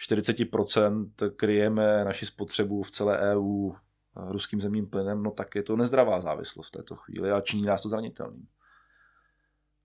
[0.00, 5.76] 40% kryjeme naši spotřebu v celé EU eh, ruským zemním plynem, no tak je to
[5.76, 8.48] nezdravá závislost v této chvíli a činí nás to zranitelným.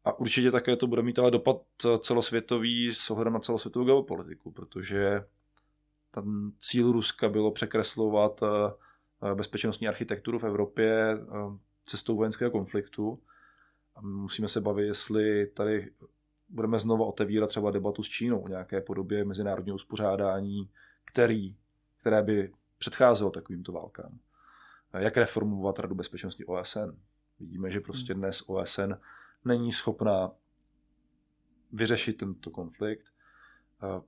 [0.06, 1.62] A určitě také to bude mít ale dopad
[2.00, 5.24] celosvětový s ohledem na celosvětovou geopolitiku, protože
[6.12, 8.48] ten cíl Ruska bylo překreslovat eh,
[9.32, 11.18] eh, bezpečnostní architekturu v Evropě eh,
[11.86, 13.20] cestou vojenského konfliktu.
[13.96, 15.92] A musíme se bavit, jestli tady
[16.52, 20.70] budeme znova otevírat třeba debatu s Čínou o nějaké podobě mezinárodního uspořádání,
[21.06, 21.56] který,
[21.98, 24.20] které by předcházelo takovýmto válkám.
[24.98, 26.98] Jak reformovat Radu bezpečnosti OSN?
[27.40, 28.22] Vidíme, že prostě hmm.
[28.22, 28.94] dnes OSN
[29.46, 30.32] není schopná
[31.72, 33.06] vyřešit tento konflikt,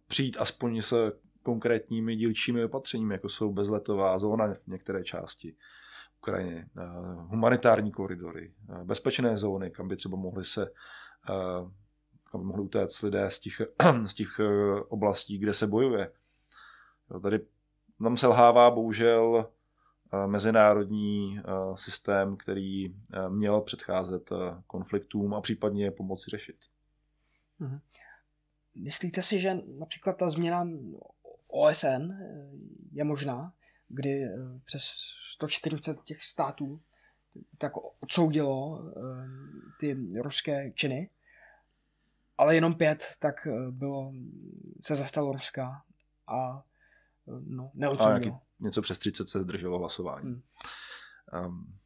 [0.07, 1.11] přijít aspoň se
[1.43, 5.55] konkrétními dílčími opatřeními, jako jsou bezletová zóna v některé části
[6.17, 6.65] Ukrajiny,
[7.27, 8.53] humanitární koridory,
[8.83, 10.71] bezpečné zóny, kam by třeba mohli se
[12.33, 13.61] eh, kam by mohli utéct lidé z těch,
[14.03, 14.39] z těch
[14.87, 16.11] oblastí, kde se bojuje.
[17.21, 17.39] Tady
[17.99, 19.49] nám selhává bohužel
[20.25, 21.39] mezinárodní
[21.75, 22.95] systém, který
[23.29, 24.29] měl předcházet
[24.67, 26.57] konfliktům a případně pomoci řešit.
[27.59, 27.79] Mhm.
[28.75, 30.67] Myslíte si, že například ta změna
[31.47, 32.13] OSN
[32.91, 33.53] je možná,
[33.87, 34.25] kdy
[34.65, 34.83] přes
[35.33, 36.81] 140 těch států
[37.57, 38.85] tak odsoudilo
[39.79, 41.09] ty ruské činy,
[42.37, 43.35] ale jenom pět tak
[43.71, 44.11] bylo,
[44.81, 45.83] se zastalo Ruska
[46.27, 46.63] a
[47.27, 48.39] no, neodsoudilo.
[48.59, 50.29] něco přes 30 se zdrželo hlasování.
[50.29, 50.41] Hmm.
[51.45, 51.79] Um,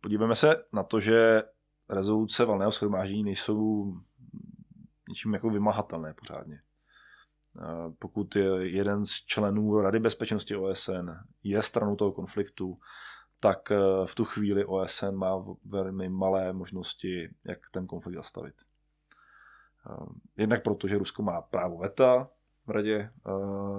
[0.00, 1.42] podíváme se na to, že
[1.88, 3.94] rezoluce valného schromáždění nejsou
[5.08, 6.62] ničím jako vymahatelné pořádně.
[7.98, 11.10] Pokud je jeden z členů Rady bezpečnosti OSN
[11.42, 12.78] je stranou toho konfliktu,
[13.40, 13.76] tak e,
[14.06, 18.54] v tu chvíli OSN má velmi malé možnosti, jak ten konflikt zastavit.
[19.86, 19.90] E,
[20.36, 22.30] jednak proto, že Rusko má právo veta
[22.66, 23.10] v Radě, e,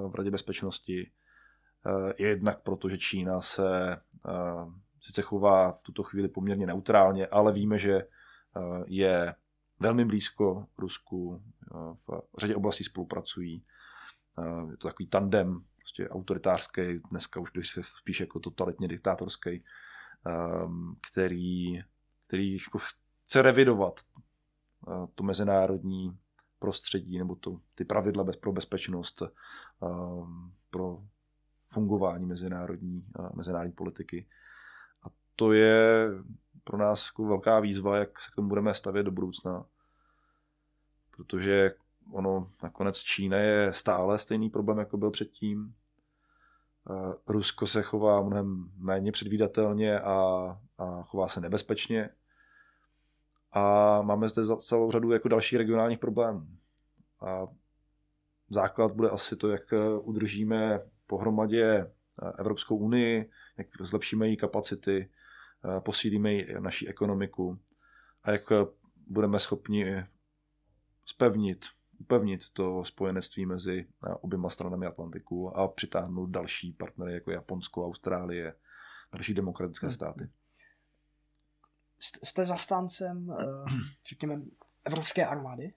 [0.10, 1.12] v radě bezpečnosti,
[2.18, 3.98] jednak proto, že Čína se
[5.06, 9.36] sice chová v tuto chvíli poměrně neutrálně, ale víme, že eh, je
[9.80, 13.66] velmi blízko Rusku, eh, v řadě oblastí spolupracují.
[14.40, 19.64] Eh, je to takový tandem, prostě autoritářský, dneska už spíš jako totalitně diktátorský,
[21.12, 21.84] který,
[22.28, 22.80] který jako
[23.26, 24.00] chce revidovat
[25.16, 26.18] to mezinárodní
[26.60, 29.22] prostředí nebo to, ty pravidla bez, pro bezpečnost,
[30.70, 31.04] pro
[31.68, 34.28] fungování mezinárodní, mezinárodní politiky
[35.36, 36.08] to je
[36.64, 39.66] pro nás jako velká výzva, jak se k tomu budeme stavět do budoucna.
[41.18, 41.76] Protože
[42.12, 45.76] ono nakonec Čína je stále stejný problém, jako byl předtím.
[47.28, 50.14] Rusko se chová mnohem méně předvídatelně a,
[50.78, 52.10] a chová se nebezpečně.
[53.56, 56.48] A máme zde celou řadu jako dalších regionálních problémů.
[57.22, 57.48] A
[58.50, 61.92] základ bude asi to, jak udržíme pohromadě
[62.38, 65.10] Evropskou unii, jak zlepšíme její kapacity,
[65.66, 67.60] Eh, posílíme naši ekonomiku
[68.24, 68.66] a jak eh,
[69.08, 70.06] budeme schopni
[71.06, 71.66] spevnit,
[72.00, 78.56] upevnit to spojenectví mezi eh, oběma stranami Atlantiku a přitáhnout další partnery jako Japonsko, Austrálie,
[79.12, 80.30] další demokratické státy.
[82.00, 83.38] Jste zastáncem,
[84.10, 84.42] řekněme,
[84.86, 85.74] evropské armády?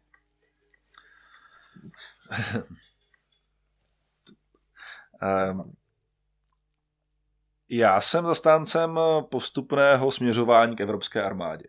[5.53, 5.77] um,
[7.69, 9.01] já jsem zastáncem
[9.31, 11.67] postupného směřování k evropské armádě.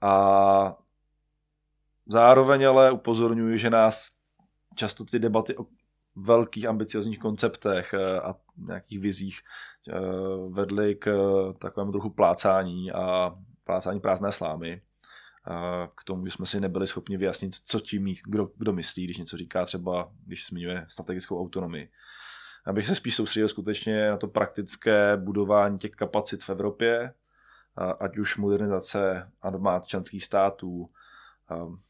[0.00, 0.76] A
[2.06, 4.16] zároveň ale upozorňuji, že nás
[4.74, 5.66] často ty debaty o
[6.16, 9.40] velkých ambiciozních konceptech eh, a nějakých vizích
[9.88, 9.94] eh,
[10.48, 11.12] vedly k
[11.58, 14.82] takovému trochu plácání a plácání prázdné slámy.
[15.94, 19.36] K tomu, že jsme si nebyli schopni vyjasnit, co tím kdo, kdo myslí, když něco
[19.36, 21.88] říká třeba, když zmiňuje strategickou autonomii
[22.66, 27.14] abych se spíš soustředil skutečně na to praktické budování těch kapacit v Evropě,
[28.00, 30.90] ať už modernizace armád členských států,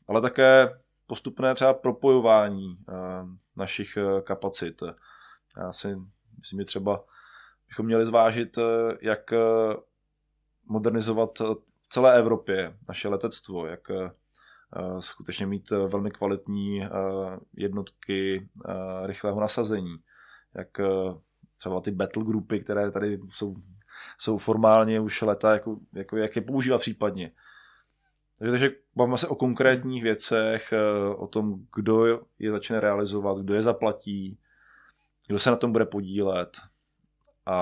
[0.09, 0.69] ale také
[1.07, 2.79] postupné třeba propojování
[3.57, 4.83] našich e, kapacit.
[5.57, 5.97] Já si
[6.39, 7.05] myslím, že třeba
[7.69, 8.63] bychom měli zvážit, e,
[9.01, 9.39] jak e,
[10.67, 13.81] modernizovat v celé Evropě naše letectvo, jak
[14.99, 16.83] skutečně mít velmi kvalitní
[17.57, 18.49] jednotky
[19.07, 19.99] rychlého nasazení,
[20.55, 21.15] jak eh,
[21.57, 23.57] třeba ty battle grupy, které tady jsou,
[24.19, 27.31] jsou formálně už leta, jako, jako jak je používat případně.
[28.39, 33.63] Takže bavíme se o konkrétních věcech, eh, o tom, kdo je začne realizovat, kdo je
[33.63, 34.39] zaplatí,
[35.27, 36.61] kdo se na tom bude podílet.
[37.47, 37.59] A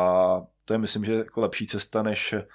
[0.64, 2.46] to je, myslím, že jako lepší cesta, než eh,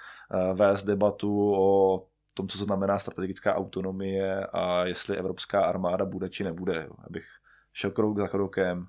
[0.54, 6.88] vést debatu o tom, co znamená strategická autonomie a jestli evropská armáda bude či nebude.
[7.06, 7.26] Abych
[7.72, 8.86] šel krok za krokem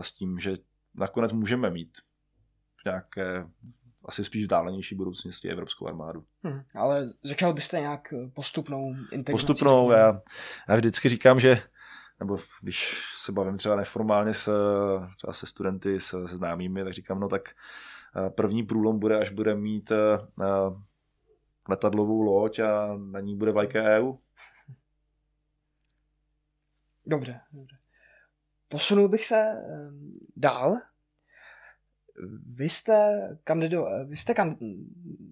[0.00, 0.56] s tím, že
[0.94, 1.98] nakonec můžeme mít
[2.84, 3.46] nějaké
[4.04, 6.24] asi spíš vzdálenější budoucnosti evropskou armádu.
[6.42, 9.46] Hmm, ale začal byste nějak eh, postupnou integraci?
[9.46, 10.20] Postupnou, já,
[10.68, 11.62] já vždycky říkám, že
[12.20, 14.52] nebo když se bavím třeba neformálně s,
[15.16, 17.48] třeba se studenty, se, se známými, tak říkám, no tak
[18.16, 20.18] eh, první průlom bude, až bude mít eh,
[21.68, 24.14] letadlovou loď a na ní bude vlajka EU.
[27.06, 27.76] Dobře, dobře.
[28.68, 29.62] Posunul bych se
[30.36, 30.76] dál.
[32.46, 34.56] Vy jste, kandido, vy jste kan,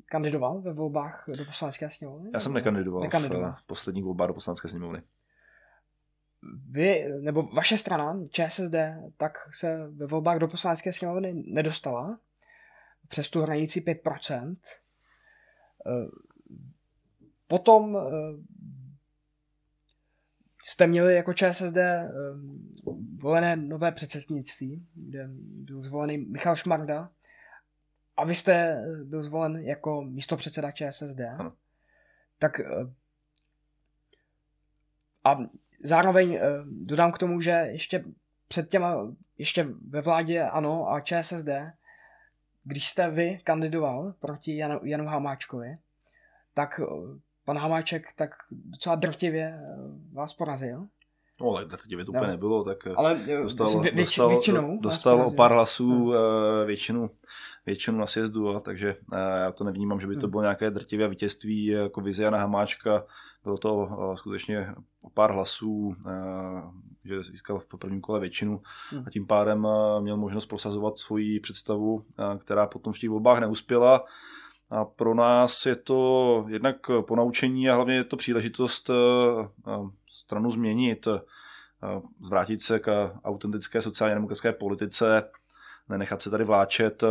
[0.07, 2.30] kandidoval ve volbách do poslanecké sněmovny?
[2.35, 3.57] Já jsem nekandidoval, nekandidoval.
[3.59, 5.03] v posledních volbách do poslanecké sněmovny.
[6.70, 8.74] Vy, nebo vaše strana, ČSSD,
[9.16, 12.18] tak se ve volbách do poslanecké sněmovny nedostala
[13.09, 14.57] přes tu hranici 5%.
[17.47, 17.99] Potom
[20.65, 22.73] jste měli jako ČSSD ehm,
[23.17, 27.11] volené nové předsednictví, kde byl zvolený Michal Šmarda
[28.17, 31.21] a vy jste eh, byl zvolen jako místo předseda ČSSD.
[31.39, 31.53] Ano.
[32.39, 32.65] Tak eh,
[35.25, 35.39] A
[35.85, 38.05] zároveň dodám k tomu, že ještě
[38.49, 41.49] před těma, ještě ve vládě ANO a ČSSD,
[42.65, 45.79] když jste vy kandidoval proti Janu, Janu Hamáčkovi,
[46.55, 46.81] tak
[47.45, 49.61] pan Hamáček tak docela drtivě
[50.12, 50.86] vás porazil.
[51.43, 52.30] No, ale drtivě to úplně no.
[52.30, 56.18] nebylo, tak ale dostal, vě, dostal, většinou dostal o pár hlasů no.
[56.66, 57.11] většinu,
[57.66, 58.97] většinu na sjezdu, takže
[59.45, 60.30] já to nevnímám, že by to hmm.
[60.30, 63.05] bylo nějaké drtivé vítězství jako vize Jana Hamáčka.
[63.45, 65.97] Bylo to skutečně o pár hlasů,
[67.05, 69.05] že získal v prvním kole většinu hmm.
[69.07, 69.66] a tím pádem
[70.01, 72.05] měl možnost prosazovat svoji představu,
[72.38, 74.05] která potom v těch volbách neuspěla.
[74.73, 78.95] A pro nás je to jednak ponaučení a hlavně je to příležitost eh,
[79.68, 79.70] eh,
[80.09, 81.20] stranu změnit, eh,
[82.20, 85.31] zvrátit se k autentické sociálně demokratické politice,
[85.89, 87.05] nenechat se tady vláčet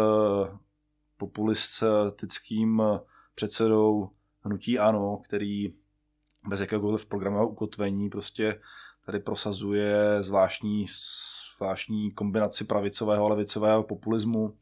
[1.18, 2.82] populistickým
[3.36, 4.10] předsedou
[4.42, 5.74] hnutí ANO, který
[6.48, 8.62] bez jakéhokoliv programového ukotvení prostě
[9.06, 10.86] tady prosazuje zvláštní,
[11.58, 14.58] zvláštní kombinaci pravicového a levicového populismu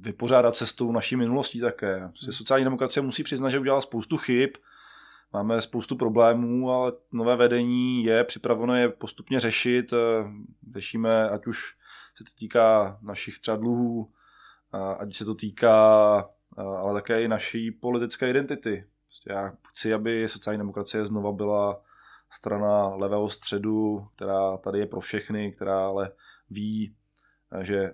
[0.00, 2.08] vypořádat se s tou naší minulostí také.
[2.08, 4.50] Prostě sociální demokracie musí přiznat, že udělala spoustu chyb,
[5.32, 9.92] máme spoustu problémů, ale nové vedení je připraveno je postupně řešit.
[10.74, 11.76] Řešíme, ať už
[12.14, 14.10] se to týká našich třeba dluhů,
[14.98, 18.84] ať se to týká ale také i naší politické identity.
[19.06, 21.82] Prostě já chci, aby sociální demokracie znova byla
[22.30, 26.12] strana levého středu, která tady je pro všechny, která ale
[26.50, 26.94] ví,
[27.60, 27.90] že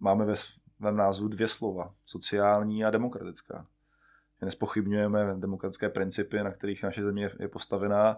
[0.00, 0.34] máme ve
[0.80, 1.94] v názvu dvě slova.
[2.06, 3.66] Sociální a demokratická.
[4.40, 8.16] Že nespochybňujeme demokratické principy, na kterých naše země je postavená,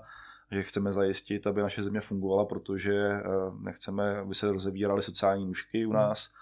[0.50, 3.22] že chceme zajistit, aby naše země fungovala, protože eh,
[3.60, 5.98] nechceme, aby se rozevíraly sociální nůžky u hmm.
[5.98, 6.32] nás,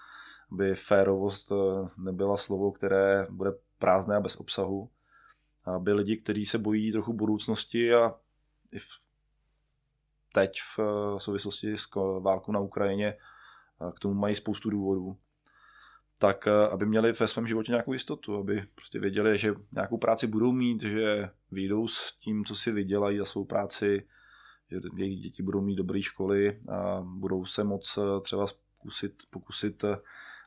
[0.51, 1.55] aby férovost eh,
[1.97, 4.89] nebyla slovo, které bude prázdné a bez obsahu,
[5.65, 8.15] aby lidi, kteří se bojí trochu budoucnosti a
[8.71, 8.87] i v,
[10.33, 13.17] teď v eh, souvislosti s válkou na Ukrajině
[13.95, 15.17] k tomu mají spoustu důvodů,
[16.21, 20.27] tak eh, aby měli ve svém životě nějakou jistotu, aby prostě věděli, že nějakou práci
[20.27, 24.07] budou mít, že vyjdou s tím, co si vydělají za svou práci,
[24.71, 28.45] že jejich děti budou mít dobré školy a budou se moc eh, třeba
[28.77, 29.97] pokusit, pokusit eh,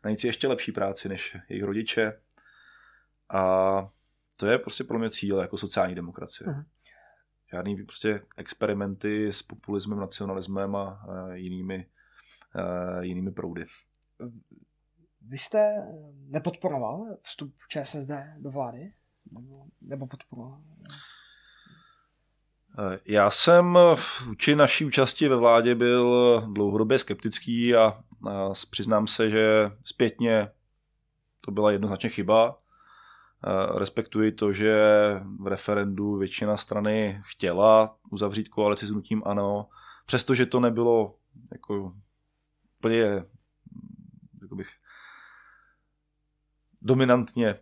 [0.04, 2.20] najít si ještě lepší práci než jejich rodiče.
[3.30, 3.86] A
[4.36, 6.48] to je prostě pro mě cíl jako sociální demokracie.
[6.48, 6.64] Uh-huh.
[7.52, 11.86] Žádný prostě experimenty s populismem, nacionalismem a, jinými,
[12.54, 13.64] a jinými proudy.
[15.28, 15.74] Vy jste
[16.28, 18.92] nepodporoval vstup ČSSD do vlády?
[19.32, 20.62] Nebo, nebo podporoval?
[23.06, 23.78] Já jsem
[24.24, 30.50] vůči naší účasti ve vládě byl dlouhodobě skeptický a, a přiznám se, že zpětně
[31.40, 32.58] to byla jednoznačně chyba.
[33.74, 34.74] Respektuji to, že
[35.40, 39.68] v referendu většina strany chtěla uzavřít koalici s hnutím ANO,
[40.06, 41.18] přestože to nebylo
[41.52, 41.94] jako
[42.78, 43.24] úplně
[44.42, 44.70] jako bych,
[46.84, 47.58] dominantně eh,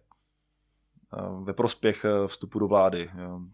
[1.43, 3.11] ve prospěch eh, vstupu do vlády.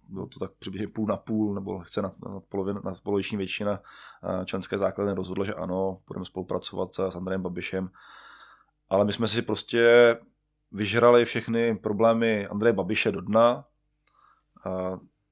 [0.08, 3.80] Bylo to tak přibližně půl na půl, nebo chce na, na, polovin, na poloviční většina
[3.80, 7.90] eh, členské základny rozhodla, že ano, budeme spolupracovat s Andrejem Babišem.
[8.90, 10.16] Ale my jsme si prostě
[10.72, 13.64] vyžrali všechny problémy Andreje Babiše do dna.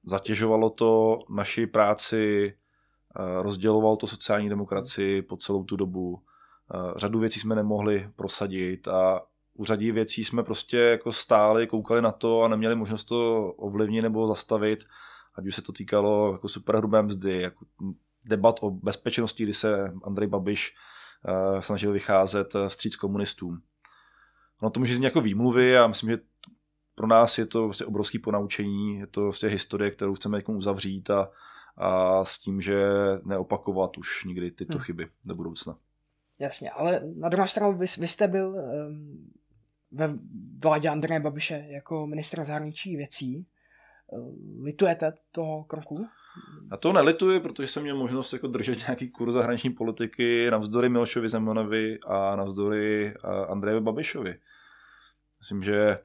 [0.03, 2.57] Zatěžovalo to naši práci,
[3.41, 6.21] rozdělovalo to sociální demokracii po celou tu dobu.
[6.95, 9.21] Řadu věcí jsme nemohli prosadit a
[9.57, 14.03] u řadí věcí jsme prostě jako stáli, koukali na to a neměli možnost to ovlivnit
[14.03, 14.83] nebo zastavit,
[15.35, 17.65] ať už se to týkalo jako superhrubé mzdy, jako
[18.25, 20.75] debat o bezpečnosti, kdy se Andrej Babiš
[21.27, 23.61] uh, snažil vycházet eh, vstříc komunistům.
[24.63, 26.17] No to může znít jako výmluvy a myslím, že
[26.95, 31.09] pro nás je to prostě obrovský ponaučení, je to prostě historie, kterou chceme jako uzavřít
[31.09, 31.31] a,
[31.77, 32.85] a s tím, že
[33.25, 34.83] neopakovat už nikdy tyto hmm.
[34.83, 35.77] chyby do budoucna.
[36.39, 39.31] Jasně, ale na druhou stranu vy, vy jste byl um,
[39.91, 40.13] ve
[40.63, 43.45] vládě Andreje Babiše jako ministra zahraničí věcí.
[44.61, 46.07] Litujete toho kroku?
[46.71, 51.29] A to nelituji, protože jsem měl možnost jako držet nějaký kurz zahraniční politiky navzdory Milošovi
[51.29, 53.13] Zemanovi a navzdory
[53.49, 54.39] Andrejovi Babišovi.
[55.39, 55.99] Myslím, že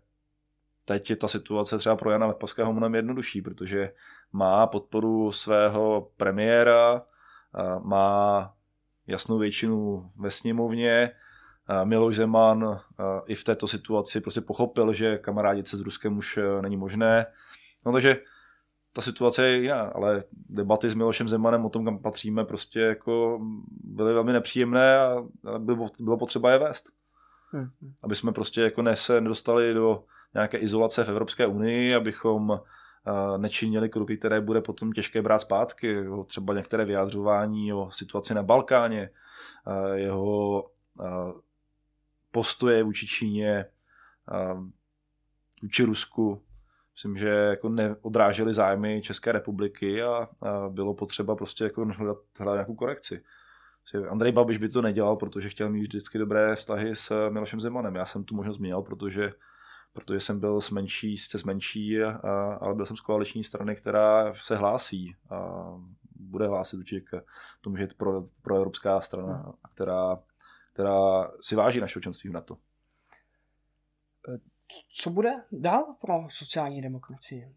[0.85, 3.93] teď je ta situace třeba pro Jana Lepavského mnohem jednodušší, protože
[4.33, 7.03] má podporu svého premiéra,
[7.83, 8.55] má
[9.07, 11.11] jasnou většinu ve sněmovně,
[11.85, 12.81] Miloš Zeman
[13.27, 17.27] i v této situaci prostě pochopil, že kamarádit se s Ruskem už e, není možné.
[17.87, 18.17] No takže
[18.93, 23.41] ta situace je jiná, ale debaty s Milošem Zemanem o tom, kam patříme, prostě jako
[23.85, 25.25] byly velmi nepříjemné a
[25.59, 26.85] bylo, bylo potřeba je vést.
[27.51, 27.69] Hmm.
[28.03, 30.05] Aby jsme prostě jako ne se nedostali do
[30.35, 32.61] nějaké izolace v Evropské unii, abychom
[33.37, 36.05] nečinili kroky, které bude potom těžké brát zpátky.
[36.27, 39.11] Třeba některé vyjádřování o situaci na Balkáně,
[39.95, 40.65] jeho
[42.33, 43.65] postoje vůči Číně,
[45.63, 46.43] vůči Rusku.
[46.95, 52.55] Myslím, že jako neodrážely zájmy České republiky a, a bylo potřeba prostě jako hledat, hledat
[52.55, 53.23] nějakou korekci.
[54.09, 57.95] Andrej Babiš by to nedělal, protože chtěl mít vždycky dobré vztahy s Milošem Zemanem.
[57.95, 59.33] Já jsem tu možnost měl, protože,
[59.93, 62.19] protože jsem byl s menší, sice s menší, a,
[62.61, 65.67] ale byl jsem z koaliční strany, která se hlásí a
[66.17, 67.25] bude hlásit určitě k
[67.61, 70.19] tomu, že je to pro, pro evropská strana, která,
[70.73, 72.57] která si váží našeho členství v NATO.
[74.95, 77.55] Co bude dál pro sociální demokracii?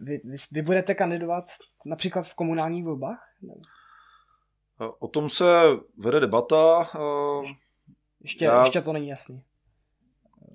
[0.00, 1.44] Vy, vy, vy budete kandidovat
[1.86, 3.28] například v komunálních volbách?
[4.98, 5.44] O tom se
[5.96, 6.88] vede debata.
[8.20, 9.42] Ještě, já, ještě to není jasný.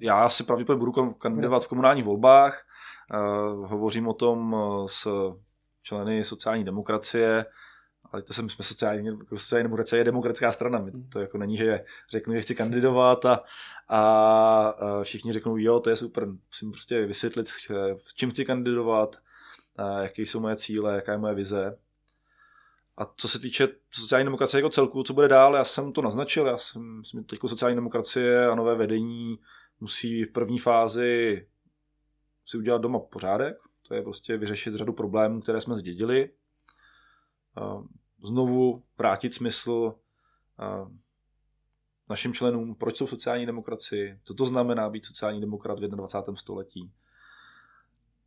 [0.01, 2.65] Já si pravděpodobně budu kandidovat v komunálních volbách.
[3.65, 4.55] Hovořím o tom
[4.87, 5.07] s
[5.81, 7.45] členy sociální demokracie,
[8.13, 10.77] ale to jsem, jsme sociální, jako sociální demokracie je demokratická strana.
[10.77, 11.09] Hmm.
[11.09, 13.43] To jako není, že řeknu, že chci kandidovat a,
[13.87, 16.27] a, všichni řeknou, jo, to je super.
[16.27, 19.15] Musím prostě vysvětlit, s čím chci kandidovat,
[20.01, 21.77] jaké jsou moje cíle, jaká je moje vize.
[22.97, 26.45] A co se týče sociální demokracie jako celku, co bude dál, já jsem to naznačil,
[26.45, 29.39] já jsem, myslím, teď sociální demokracie a nové vedení
[29.79, 31.47] musí v první fázi
[32.45, 33.57] si udělat doma pořádek,
[33.87, 36.29] to je prostě vyřešit řadu problémů, které jsme zdědili,
[38.23, 39.95] znovu vrátit smysl
[42.09, 46.35] našim členům, proč jsou sociální demokracii, co to znamená být sociální demokrat v 21.
[46.35, 46.91] století,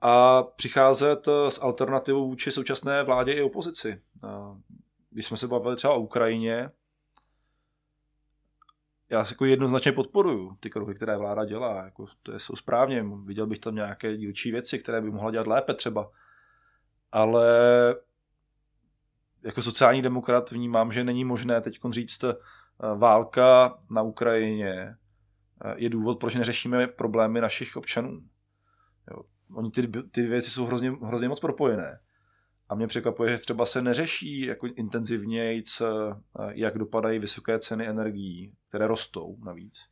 [0.00, 4.02] a přicházet eh, s alternativou vůči současné vládě i opozici.
[5.10, 6.70] Když jsme se bavili třeba o Ukrajině,
[9.10, 11.84] já jako jednoznačně podporuju ty kroky, které vláda dělá.
[11.84, 13.04] Jako, to je, jsou správně.
[13.24, 16.10] Viděl bych tam nějaké dílčí věci, které by mohla dělat lépe třeba.
[17.12, 17.46] Ale
[19.46, 22.34] jako sociální demokrat vnímám, že není možné teď říct, eh,
[22.96, 28.20] válka na Ukrajině eh, je důvod, proč neřešíme problémy našich občanů.
[29.10, 29.22] Jo
[29.54, 32.00] oni ty, ty věci jsou hrozně, hrozně moc propojené.
[32.68, 35.62] A mě překvapuje, že třeba se neřeší jako intenzivně,
[36.48, 39.88] jak dopadají vysoké ceny energií, které rostou navíc,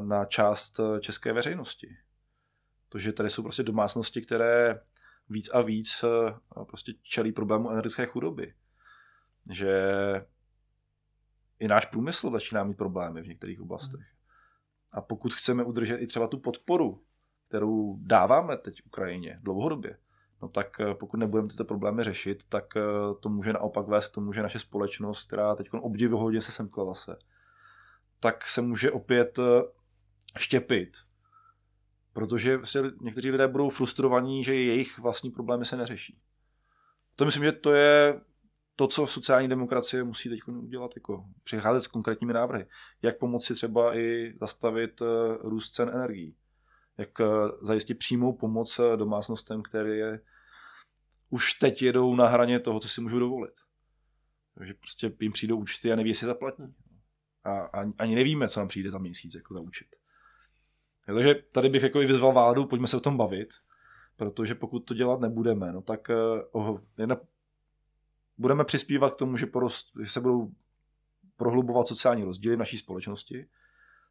[0.00, 1.96] na část české veřejnosti.
[2.88, 4.80] To, že tady jsou prostě domácnosti, které
[5.30, 6.04] víc a víc
[6.66, 8.54] prostě čelí problému energetické chudoby.
[9.50, 9.72] Že
[11.58, 14.06] i náš průmysl začíná mít problémy v některých oblastech.
[14.92, 17.02] A pokud chceme udržet i třeba tu podporu
[17.50, 19.98] kterou dáváme teď Ukrajině dlouhodobě,
[20.42, 22.80] no tak eh, pokud nebudeme tyto problémy řešit, tak eh,
[23.20, 27.16] to může naopak vést tomu, že naše společnost, která teď obdivuhodně se semkla zase,
[28.20, 29.62] tak se může opět eh,
[30.38, 30.96] štěpit.
[32.12, 36.18] Protože vlastně někteří lidé budou frustrovaní, že jejich vlastní problémy se neřeší.
[37.16, 38.20] To myslím, že to je
[38.76, 42.66] to, co sociální demokracie musí teď udělat, jako přicházet s konkrétními návrhy.
[43.02, 45.02] Jak pomoci třeba i zastavit
[45.42, 46.36] růst cen energií
[47.00, 47.24] jak eh,
[47.60, 50.20] zajistit přímou pomoc eh, domácnostem, které je,
[51.30, 53.54] už teď jedou na hraně toho, co si můžou dovolit.
[54.54, 56.62] Takže prostě jim přijdou účty a neví, jestli zaplatí.
[57.44, 57.60] A
[57.98, 59.86] ani nevíme, co nám přijde za měsíc jako za účet.
[61.14, 63.48] Takže tady bych jako i vyzval vládu, pojďme se o tom bavit,
[64.16, 66.10] protože pokud to dělat nebudeme, no tak
[66.52, 67.16] oh, jedna,
[68.38, 70.50] budeme přispívat k tomu, že, porost, že se budou
[71.36, 73.48] prohlubovat sociální rozdíly v naší společnosti.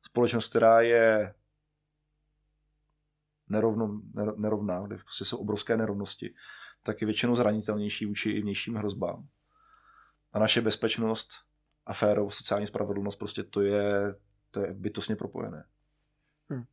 [0.02, 1.34] Společnost, která je
[3.50, 4.02] nerovno,
[4.36, 6.34] nerovná, kde prostě jsou obrovské nerovnosti,
[6.84, 9.28] tak je většinou zranitelnější vůči i vnějším hrozbám.
[10.34, 11.30] A naše bezpečnost
[11.86, 14.16] a férovost, sociální spravedlnost, prostě to je,
[14.52, 15.66] to je bytostně propojené.
[16.50, 16.64] Hmm.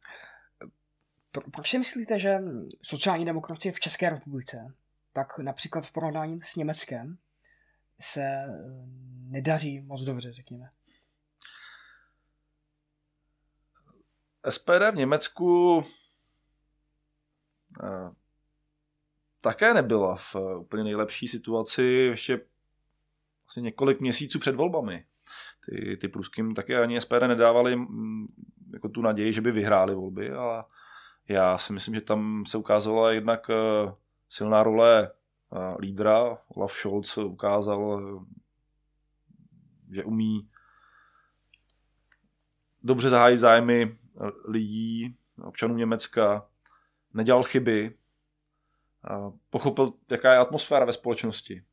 [1.52, 2.38] Proč si myslíte, že
[2.82, 4.74] sociální demokracie v České republice,
[5.12, 7.18] tak například v porovnání s Německem,
[8.00, 8.48] se eh,
[9.22, 10.68] nedaří moc dobře, řekněme?
[14.50, 15.82] SPD v Německu
[19.40, 22.40] také nebyla v eh, úplně nejlepší situaci ještě
[23.44, 25.06] vlastně několik měsíců před volbami.
[25.70, 28.26] Ty, ty průzkum taky ani SPD nedávali mm,
[28.72, 30.64] jako tu naději, že by vyhráli volby, ale
[31.28, 33.92] já si myslím, že tam se ukázala jednak eh,
[34.28, 36.38] silná role eh, lídra.
[36.48, 38.00] Olaf Scholz ukázal,
[39.90, 40.48] že umí
[42.82, 43.96] dobře zahájit zájmy
[44.48, 46.48] lidí, občanů Německa,
[47.14, 47.94] nedělal chyby,
[49.50, 51.64] pochopil, jaká je atmosféra ve společnosti.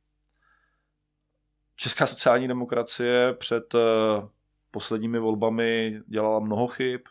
[1.76, 3.80] Česká sociální demokracie před eh,
[4.71, 7.01] posledními volbami dělala mnoho chyb,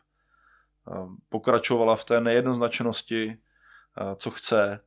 [1.28, 3.38] pokračovala v té nejednoznačnosti,
[4.16, 4.80] co chce,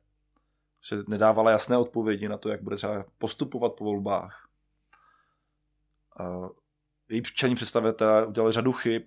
[0.82, 4.48] se nedávala jasné odpovědi na to, jak bude třeba postupovat po volbách.
[7.08, 9.02] Její čelní představitelé udělali řadu chyb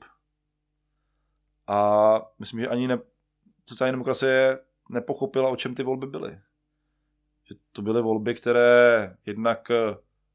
[1.68, 3.00] a myslím, že ani ne,
[3.66, 4.60] sociální demokracie
[4.90, 6.40] nepochopila, o čem ty volby byly.
[7.44, 9.72] Že to byly volby, které jednak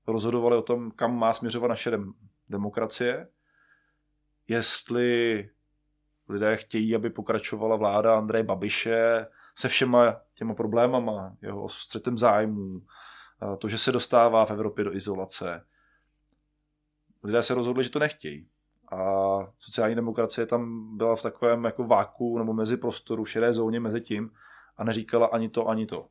[0.07, 1.99] rozhodovaly o tom, kam má směřovat naše
[2.49, 3.29] demokracie,
[4.49, 5.51] jestli
[6.29, 12.83] lidé chtějí, aby pokračovala vláda Andreje Babiše se všema těma problémama, jeho střetem zájmů,
[13.59, 15.67] to, že se dostává v Evropě do izolace.
[17.23, 18.49] Lidé se rozhodli, že to nechtějí.
[18.93, 18.99] A
[19.59, 24.31] sociální demokracie tam byla v takovém jako váku nebo mezi prostoru, šedé zóně mezi tím
[24.77, 26.09] a neříkala ani to, ani to.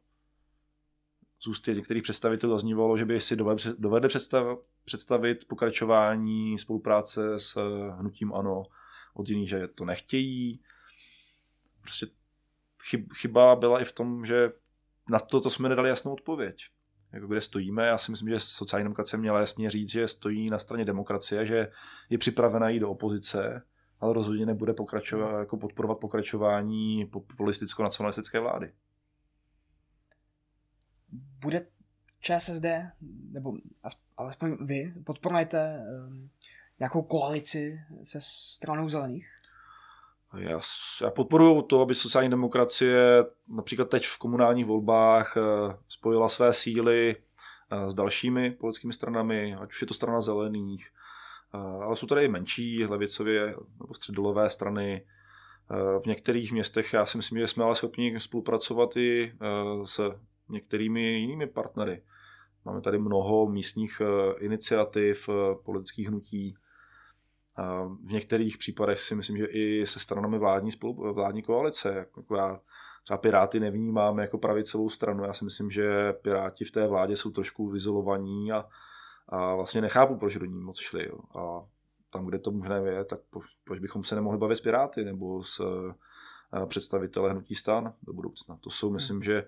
[1.43, 3.35] Z ústy některých představitelů zaznívalo, že by si
[3.77, 7.57] dovedli představit, představit pokračování spolupráce s
[7.99, 8.63] hnutím ANO,
[9.13, 10.61] od jiných, že to nechtějí.
[11.81, 12.07] Prostě
[13.15, 14.51] chyba byla i v tom, že
[15.09, 16.55] na to, to jsme nedali jasnou odpověď.
[17.13, 20.59] Jako kde stojíme, já si myslím, že sociální demokracie měla jasně říct, že stojí na
[20.59, 21.71] straně demokracie, že
[22.09, 23.61] je připravena jít do opozice,
[23.99, 28.73] ale rozhodně nebude pokračovat, jako podporovat pokračování populisticko-nacionalistické vlády.
[31.41, 31.66] Bude
[32.22, 32.66] ČSSD,
[33.32, 33.53] nebo
[34.18, 36.30] alespoň vy, podporujete um,
[36.80, 39.28] nějakou koalici se stranou zelených?
[40.38, 40.59] Já,
[41.01, 45.41] já podporuji to, aby sociální demokracie například teď v komunálních volbách eh,
[45.88, 50.89] spojila své síly eh, s dalšími politickými stranami, ať už je to strana zelených,
[51.53, 55.05] eh, ale jsou tady i menší levicově nebo středolové strany.
[56.03, 59.34] V některých městech já si myslím, že jsme ale schopni spolupracovat i
[59.86, 60.16] s
[60.53, 62.03] některými jinými partnery.
[62.65, 64.01] Máme tady mnoho místních
[64.39, 65.29] iniciativ,
[65.65, 66.55] politických hnutí,
[68.03, 71.93] v některých případech si myslím, že i se stranami vládní, spolu, vládní koalice.
[71.93, 72.59] Jako já
[73.03, 75.23] třeba Piráty nevnímám jako pravicovou stranu.
[75.23, 78.65] Já si myslím, že Piráti v té vládě jsou trošku vyzolovaní a,
[79.29, 81.07] a vlastně nechápu, proč do ní moc šli.
[81.07, 81.19] Jo.
[81.39, 81.67] A
[82.09, 83.19] tam, kde to možné je, tak
[83.63, 85.61] proč bychom se nemohli bavit s Piráty nebo s
[86.65, 88.57] představitele hnutí stan do budoucna.
[88.61, 89.47] To jsou, myslím, že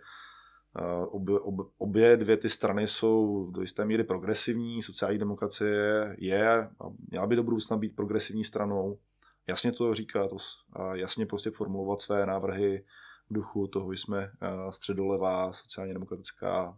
[1.07, 6.84] Obě, obě, obě dvě ty strany jsou do jisté míry progresivní, sociální demokracie je a
[7.09, 8.99] měla by do budoucna být progresivní stranou.
[9.47, 10.32] Jasně to říkat
[10.73, 12.86] a jasně prostě formulovat své návrhy
[13.30, 14.32] v duchu toho, že jsme
[14.69, 16.78] středolevá sociálně demokratická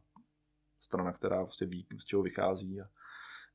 [0.80, 2.86] strana, která prostě ví, z čeho vychází a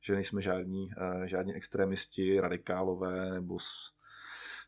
[0.01, 0.91] že nejsme žádní,
[1.25, 3.57] žádní extremisti, radikálové nebo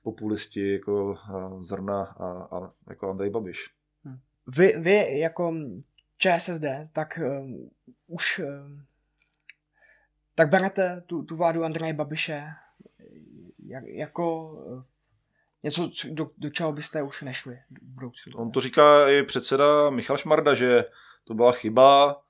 [0.02, 1.18] populisti jako
[1.58, 3.70] zrna a, a jako Andrej Babiš
[4.46, 5.54] vy, vy jako
[6.18, 7.70] ČSSD, tak um,
[8.06, 8.84] už um,
[10.34, 12.44] tak berete tu, tu vládu Andreje Babiše
[13.66, 14.82] jak, jako uh,
[15.62, 18.32] něco, do, do čeho byste už nešli v budoucnu.
[18.36, 20.84] On to říká i předseda Michal Šmarda, že
[21.24, 22.20] to byla chyba,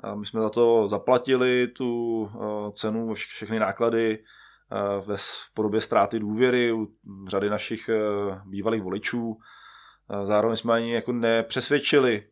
[0.00, 5.80] a my jsme za to zaplatili tu uh, cenu, všechny náklady uh, ve, v podobě
[5.80, 6.88] ztráty důvěry u
[7.28, 9.38] řady našich uh, bývalých voličů.
[10.24, 12.26] Zároveň jsme ani jako nepřesvědčili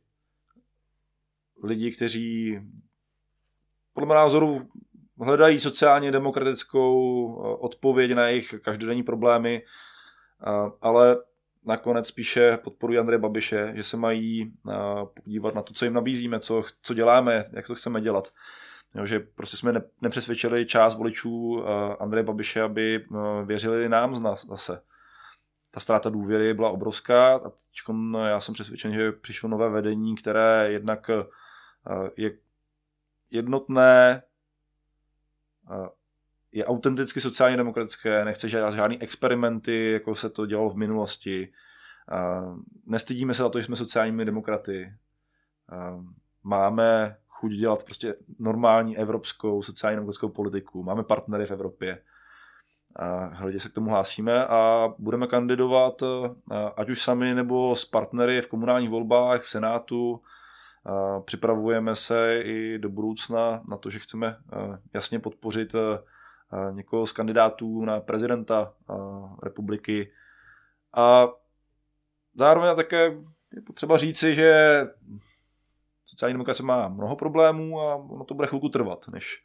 [1.62, 2.61] lidi, kteří
[3.95, 4.68] podle mého názoru
[5.20, 9.62] hledají sociálně demokratickou eh, odpověď na jejich každodenní problémy,
[10.81, 11.16] ale
[11.64, 14.73] nakonec spíše podporují Andreje Babiše, že se mají eh,
[15.23, 18.33] podívat na to, co jim nabízíme, co, co děláme, jak to chceme dělat.
[18.95, 23.05] Jo, že prostě jsme nepřesvědčili část voličů eh, Andreje Babiše, aby
[23.45, 24.83] věřili nám zase
[25.75, 27.97] ta ztráta důvěry byla obrovská a teď
[28.27, 31.25] já jsem přesvědčen, že přišlo nové vedení, které jednak eh,
[32.16, 32.33] je
[33.31, 34.23] jednotné,
[35.70, 35.89] eh,
[36.53, 41.53] je autenticky sociálně demokratické, nechce žádný experimenty, jako se to dělalo v minulosti.
[42.12, 42.16] Eh,
[42.87, 44.95] nestydíme se za to, že jsme sociálními demokraty.
[46.43, 50.83] Máme chuť dělat prostě normální evropskou sociálně demokratickou politiku.
[50.83, 52.03] Máme partnery v Evropě
[52.97, 56.03] a hledě se k tomu hlásíme a budeme kandidovat
[56.76, 60.22] ať už sami nebo s partnery v komunálních volbách, v Senátu.
[61.24, 64.36] Připravujeme se i do budoucna na to, že chceme
[64.95, 65.74] jasně podpořit
[66.70, 68.72] někoho z kandidátů na prezidenta
[69.43, 70.12] republiky.
[70.97, 71.28] A
[72.34, 73.05] zároveň také
[73.53, 74.80] je potřeba říci, že
[76.07, 79.45] sociální demokracie má mnoho problémů a ono to bude chvilku trvat, než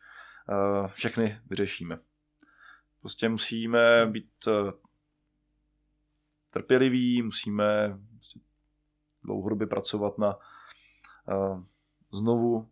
[0.88, 2.00] všechny vyřešíme.
[3.02, 4.72] Prostě musíme být eh,
[6.50, 8.40] trpěliví, musíme prostě
[9.24, 11.64] dlouhodobě pracovat na uh,
[12.12, 12.70] znovu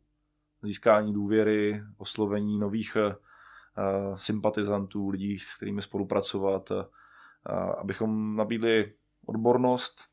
[0.61, 6.71] získání důvěry, oslovení nových uh, sympatizantů, lidí, s kterými spolupracovat,
[7.77, 8.93] abychom nabídli
[9.25, 10.09] odbornost,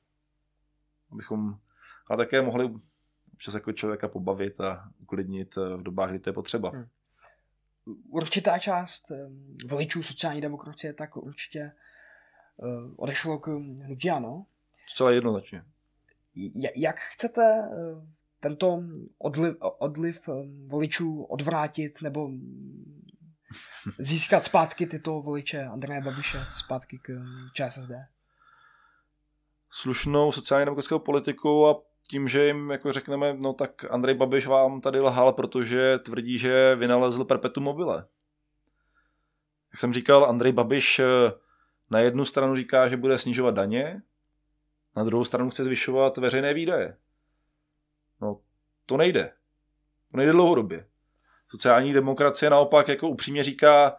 [1.13, 1.59] abychom
[2.11, 2.75] a také mohli
[3.33, 6.71] občas jako člověka pobavit a uklidnit v dobách, kdy to je potřeba.
[6.71, 6.87] Hmm.
[8.09, 9.13] Určitá část
[9.67, 11.73] voličů sociální demokracie tak určitě
[12.97, 13.49] odešlo k
[13.85, 14.47] hnutí ano.
[14.89, 15.65] Zcela jednoznačně.
[16.75, 17.69] Jak chcete
[18.41, 18.83] tento
[19.19, 20.29] odliv, odliv
[20.67, 22.31] voličů odvrátit nebo
[23.99, 27.91] získat zpátky tyto voliče Andreje Babiše zpátky k ČSSD?
[29.71, 34.81] Slušnou sociálně demokratickou politiku a tím, že jim jako řekneme, no tak Andrej Babiš vám
[34.81, 38.07] tady lhal, protože tvrdí, že vynalezl perpetuum mobile.
[39.73, 41.05] Jak jsem říkal, Andrej Babiš eh,
[41.91, 44.03] na jednu stranu říká, že bude snižovat daně,
[44.97, 46.97] na druhou stranu chce zvyšovat veřejné výdaje.
[48.21, 48.41] No,
[48.87, 49.33] to nejde.
[50.11, 50.87] To nejde dlouhodobě.
[51.49, 53.97] Sociální demokracie naopak jako upřímně říká,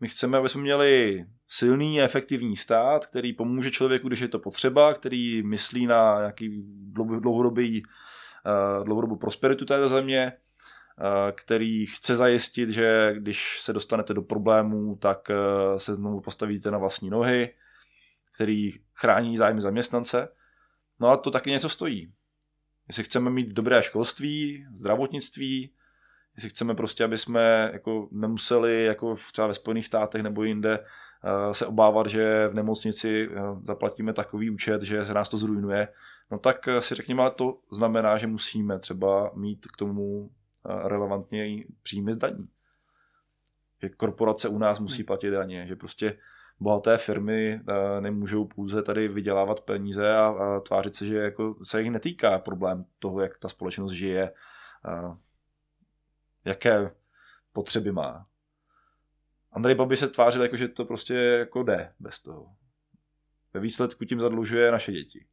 [0.00, 4.94] my chceme, aby jsme měli silný, efektivní stát, který pomůže člověku, když je to potřeba,
[4.94, 6.62] který myslí na nějaký
[7.20, 7.82] dlouhodobý,
[8.46, 14.96] eh, dlouhodobou prosperitu této země, eh, který chce zajistit, že když se dostanete do problémů,
[14.96, 17.54] tak eh, se znovu postavíte na vlastní nohy,
[18.34, 20.28] který chrání zájmy zaměstnance.
[21.00, 22.12] No a to taky něco stojí.
[22.88, 25.72] Jestli chceme mít dobré školství, zdravotnictví,
[26.36, 30.78] jestli chceme prostě, aby jsme jako nemuseli jako v, třeba ve Spojených státech nebo jinde
[30.78, 35.88] uh, se obávat, že v nemocnici uh, zaplatíme takový účet, že se nás to zrujnuje,
[36.30, 40.30] no tak uh, si řekněme, ale to znamená, že musíme třeba mít k tomu
[40.84, 42.48] relevantně příjmy z daní.
[43.82, 45.06] Že korporace u nás musí hmm.
[45.06, 46.18] platit daně, že prostě
[46.60, 47.60] bohaté firmy
[48.00, 52.84] nemůžou pouze tady vydělávat peníze a, a tvářit se, že jako se jich netýká problém
[52.98, 54.32] toho, jak ta společnost žije,
[56.46, 56.90] jaké
[57.52, 58.26] potřeby má.
[59.52, 62.56] Andrej Babi se tvářil jako, že to prostě jako jde bez toho.
[63.54, 65.26] Ve výsledku tím zadlužuje naše děti.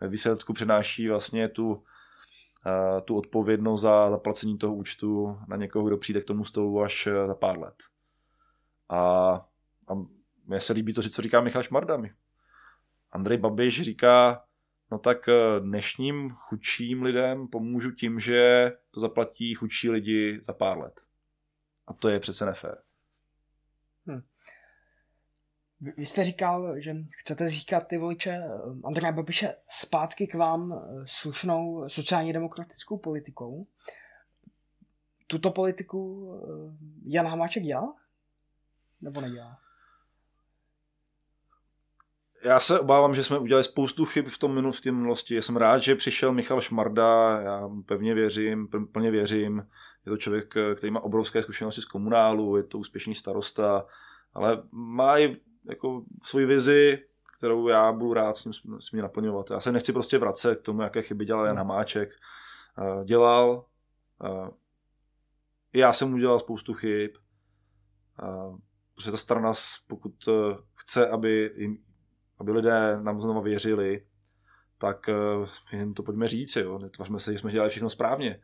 [0.00, 5.96] Ve výsledku přenáší vlastně tu, uh, tu odpovědnost za zaplacení toho účtu na někoho, kdo
[5.96, 7.74] přijde k tomu stolu až eh, za pár let.
[8.88, 8.98] A,
[9.88, 9.94] a
[10.46, 12.02] mně se líbí to, co říká Michal Šmarda.
[13.12, 14.44] Andrej Babiš říká,
[14.90, 20.78] no tak eh, dnešním chudším lidem pomůžu tím, že to zaplatí chudší lidi za pár
[20.78, 21.00] let.
[21.86, 22.78] A to je přece nefér.
[24.06, 24.22] Hmm.
[25.80, 28.48] Vy jste říkal, že chcete získat ty voliče eh,
[28.84, 33.66] Andreje Babiše zpátky k vám eh, slušnou sociálně demokratickou politikou.
[35.26, 36.32] Tuto politiku
[37.04, 37.96] Jan Hamáček dělá?
[39.00, 39.67] Nebo nedělá?
[42.44, 45.34] Já se obávám, že jsme udělali spoustu chyb v tom minul, v té minulosti.
[45.34, 49.66] Já jsem rád, že přišel Michal Šmarda, já pevně věřím, plně věřím.
[50.06, 53.86] Je to člověk, který má obrovské zkušenosti z komunálu, je to úspěšný starosta,
[54.34, 56.98] ale má i jako svoji vizi,
[57.38, 59.50] kterou já budu rád s ním, s ním naplňovat.
[59.50, 61.68] Já se nechci prostě vracet k tomu, jaké chyby dělal Jan hmm.
[61.68, 62.10] Hamáček.
[63.04, 63.64] Dělal,
[65.72, 67.10] já jsem udělal spoustu chyb,
[68.94, 69.52] protože ta strana,
[69.86, 71.78] pokud eh, chce, aby jim
[72.40, 74.02] aby lidé nám znovu věřili,
[74.78, 76.78] tak eh, jim to pojďme říct, jo.
[76.78, 78.40] Netvařme se, že jsme dělali všechno správně.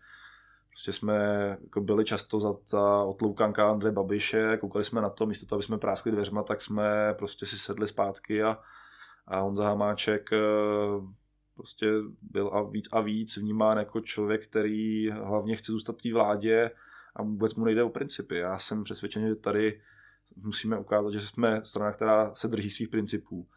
[0.70, 1.16] Prostě jsme
[1.64, 5.62] jako byli často za ta otloukanka Andreje Babiše, koukali jsme na to, místo toho, aby
[5.62, 8.59] jsme práskli dveřma, tak jsme prostě si sedli zpátky a,
[9.26, 10.38] a Honza Hamáček eh,
[11.55, 11.86] prostě
[12.22, 16.70] byl a víc a víc vnímán jako člověk, který hlavně chce zůstat v té vládě
[17.16, 18.36] a vůbec mu nejde o principy.
[18.36, 19.80] Já jsem přesvědčen, že tady
[20.36, 23.49] musíme ukázat, že jsme strana, která se drží svých principů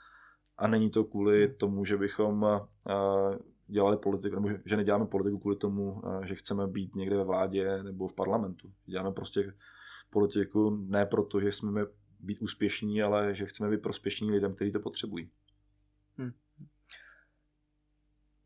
[0.57, 3.37] a není to kvůli tomu, že bychom eh,
[3.67, 7.83] dělali politiku, nebo že neděláme politiku kvůli tomu, eh, že chceme být někde ve vládě
[7.83, 8.71] nebo v parlamentu.
[8.85, 9.53] Děláme prostě
[10.09, 11.85] politiku ne proto, že jsme
[12.19, 15.29] být úspěšní, ale že chceme být prospěšní lidem, kteří to potřebují.
[16.17, 16.31] Hmm.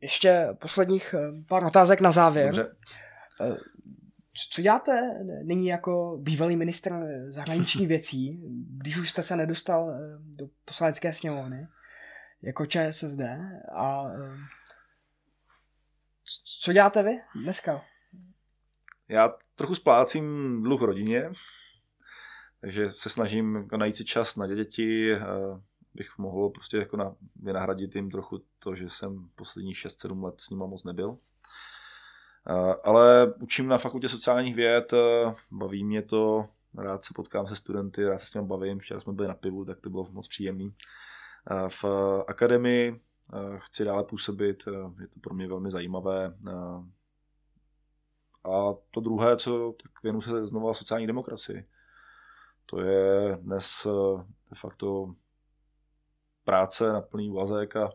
[0.02, 2.56] Ještě posledních eh, pár otázek na závěr.
[2.56, 2.76] Dobře.
[4.50, 5.02] Co děláte
[5.44, 6.92] nyní jako bývalý ministr
[7.30, 8.42] zahraničních věcí,
[8.78, 11.68] když už jste se nedostal do poslanecké sněmovny?
[12.42, 13.20] Jako ČSSD
[13.76, 14.38] a eh,
[16.62, 17.82] co děláte vy dneska?
[19.08, 21.32] Já trochu splácím dluh rodině,
[22.62, 25.22] takže se snažím najít si čas na děti, eh,
[25.94, 30.50] bych mohl prostě jako na, vynahradit jim trochu to, že jsem posledních 6-7 let s
[30.50, 31.18] nima moc nebyl.
[32.48, 34.94] Eh, ale učím na fakultě sociálních věd,
[35.52, 39.14] baví mě to, rád se potkám se studenty, rád se s nimi bavím, včera jsme
[39.14, 40.74] byli na pivu, tak to bylo moc příjemný.
[41.50, 41.86] Eh, v
[42.28, 43.02] akademii
[43.34, 46.38] eh, chci dále působit, eh, je to pro mě velmi zajímavé.
[48.44, 51.66] A to druhé, co tak věnu se znovu sociální demokracii.
[52.66, 53.88] To je dnes
[54.50, 55.16] de facto
[56.44, 57.90] práce na plný úvazek a,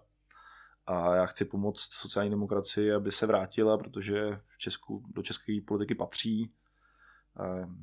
[0.86, 5.94] a já chci pomoct sociální demokracii, aby se vrátila, protože v Česku do české politiky
[5.94, 6.52] patří.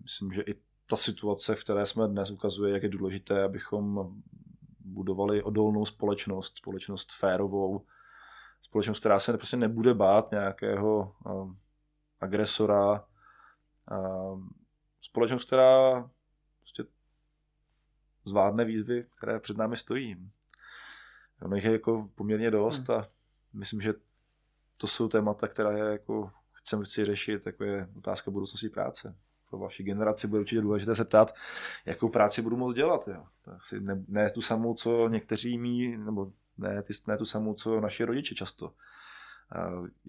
[0.03, 0.55] Myslím, že i
[0.88, 4.14] ta situace, v které jsme dnes, ukazuje, jak je důležité, abychom
[4.84, 7.86] budovali odolnou společnost, společnost férovou,
[8.61, 11.59] společnost, která se prostě nebude bát nějakého um,
[12.21, 13.05] agresora,
[13.91, 14.55] um,
[15.01, 16.09] společnost, která
[16.59, 16.84] prostě
[18.25, 20.31] zvládne výzvy, které před námi stojí.
[21.41, 22.97] Ono jich je jako poměrně dost hmm.
[22.97, 23.05] a
[23.53, 23.93] myslím, že
[24.77, 29.17] to jsou témata, která je jako chceme si řešit, jako je otázka budoucnosti práce.
[29.54, 31.36] Pro vaši generaci bude určitě důležité se ptát,
[31.86, 33.08] jakou práci budu moct dělat.
[33.08, 33.26] Jo.
[33.41, 37.54] To asi ne, ne tu samou, co někteří mý, nebo ne, ty, ne tu samou,
[37.54, 38.74] co naši rodiče často.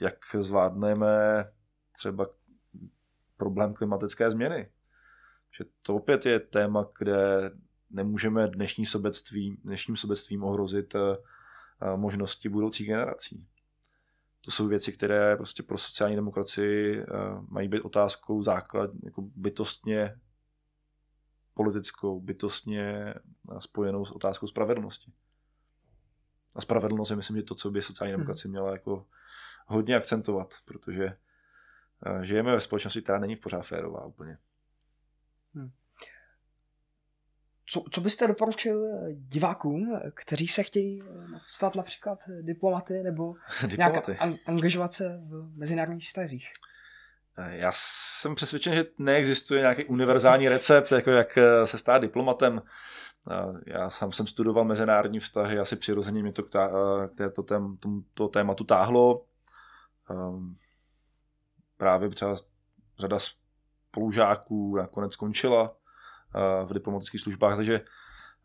[0.01, 1.45] Jak zvládneme
[1.93, 2.27] třeba
[3.37, 4.71] problém klimatické změny.
[5.59, 7.51] Že to opět je téma, kde
[7.91, 11.17] nemůžeme dnešní sobectví, dnešním sobectvím ohrozit eh,
[11.97, 13.47] možnosti budoucích generací.
[14.45, 17.05] To jsou věci, které prostě pro sociální demokracii eh,
[17.49, 20.21] mají být otázkou základ, jako bytostně
[21.55, 25.13] politickou, bytostně eh, spojenou s otázkou spravedlnosti.
[26.55, 28.21] A spravedlnost je, myslím, že to, co by sociální hmm.
[28.21, 29.07] demokracie měla jako
[29.67, 31.17] hodně akcentovat, protože
[32.23, 34.39] žijeme ve společnosti, která není v pořád férová úplně.
[35.55, 35.71] Hmm.
[37.75, 41.03] Co, co byste doporučil divákům, kteří se chtějí
[41.49, 43.35] stát například diplomaty nebo
[43.67, 44.11] diplomaty.
[44.11, 46.53] nějak an- angažovat se v mezinárodních stazích?
[47.49, 52.63] Já jsem přesvědčen, že neexistuje nějaký univerzální recept, jako jak se stát diplomatem.
[53.67, 56.71] Já sám jsem studoval mezinárodní vztahy, asi přirozeně mě to k, tá,
[57.09, 59.25] k této tém, tomuto tématu táhlo.
[60.11, 60.57] Um,
[61.77, 62.37] právě třeba
[62.99, 65.77] řada spolužáků nakonec skončila
[66.65, 67.81] v diplomatických službách, takže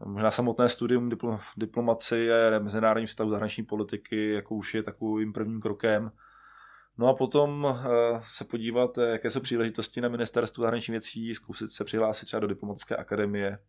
[0.06, 1.10] možná samotné studium
[1.58, 6.12] diplomacie mezinárodní vztahu zahraniční politiky jako už je takovým prvním krokem.
[6.98, 7.80] No a potom
[8.20, 12.96] se podívat, jaké jsou příležitosti na ministerstvu zahraničních věcí, zkusit se přihlásit třeba do diplomatické
[12.96, 13.60] akademie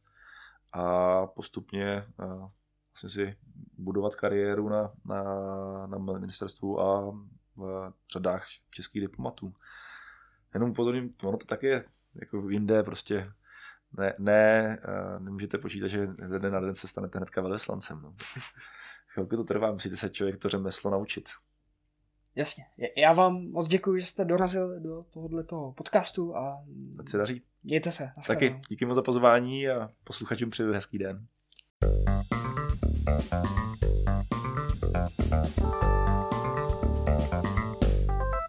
[0.72, 2.04] a postupně
[2.92, 3.36] vlastně si
[3.78, 5.24] budovat kariéru na, na,
[5.86, 7.16] na ministerstvu a
[7.56, 9.54] v řadách českých diplomatů.
[10.54, 13.32] Jenom upozorním, ono to taky je jako jinde prostě
[13.98, 18.00] ne, ne, uh, nemůžete počítat, že ze den na den se stanete hnedka veleslancem.
[18.02, 18.14] No.
[19.06, 21.28] Chvilku to trvá, musíte se člověk to řemeslo naučit.
[22.34, 22.64] Jasně.
[22.96, 26.64] Já vám moc děkuji, že jste dorazil do tohoto podcastu a
[26.98, 27.42] Ať se daří.
[27.64, 28.10] Mějte se.
[28.26, 31.26] Taky díky moc za pozvání a posluchačům přeju hezký den.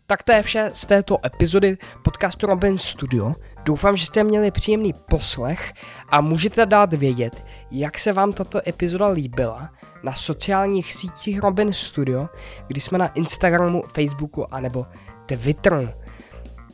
[0.07, 3.33] Tak to je vše z této epizody podcastu Robin Studio.
[3.65, 5.73] Doufám, že jste měli příjemný poslech
[6.09, 9.69] a můžete dát vědět, jak se vám tato epizoda líbila
[10.03, 12.29] na sociálních sítích Robin Studio,
[12.67, 14.85] kdy jsme na Instagramu, Facebooku anebo
[15.25, 15.89] Twitteru.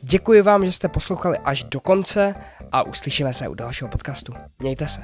[0.02, 2.34] Děkuji vám, že jste poslouchali až do konce
[2.72, 4.32] a uslyšíme se u dalšího podcastu.
[4.58, 5.00] Mějte se.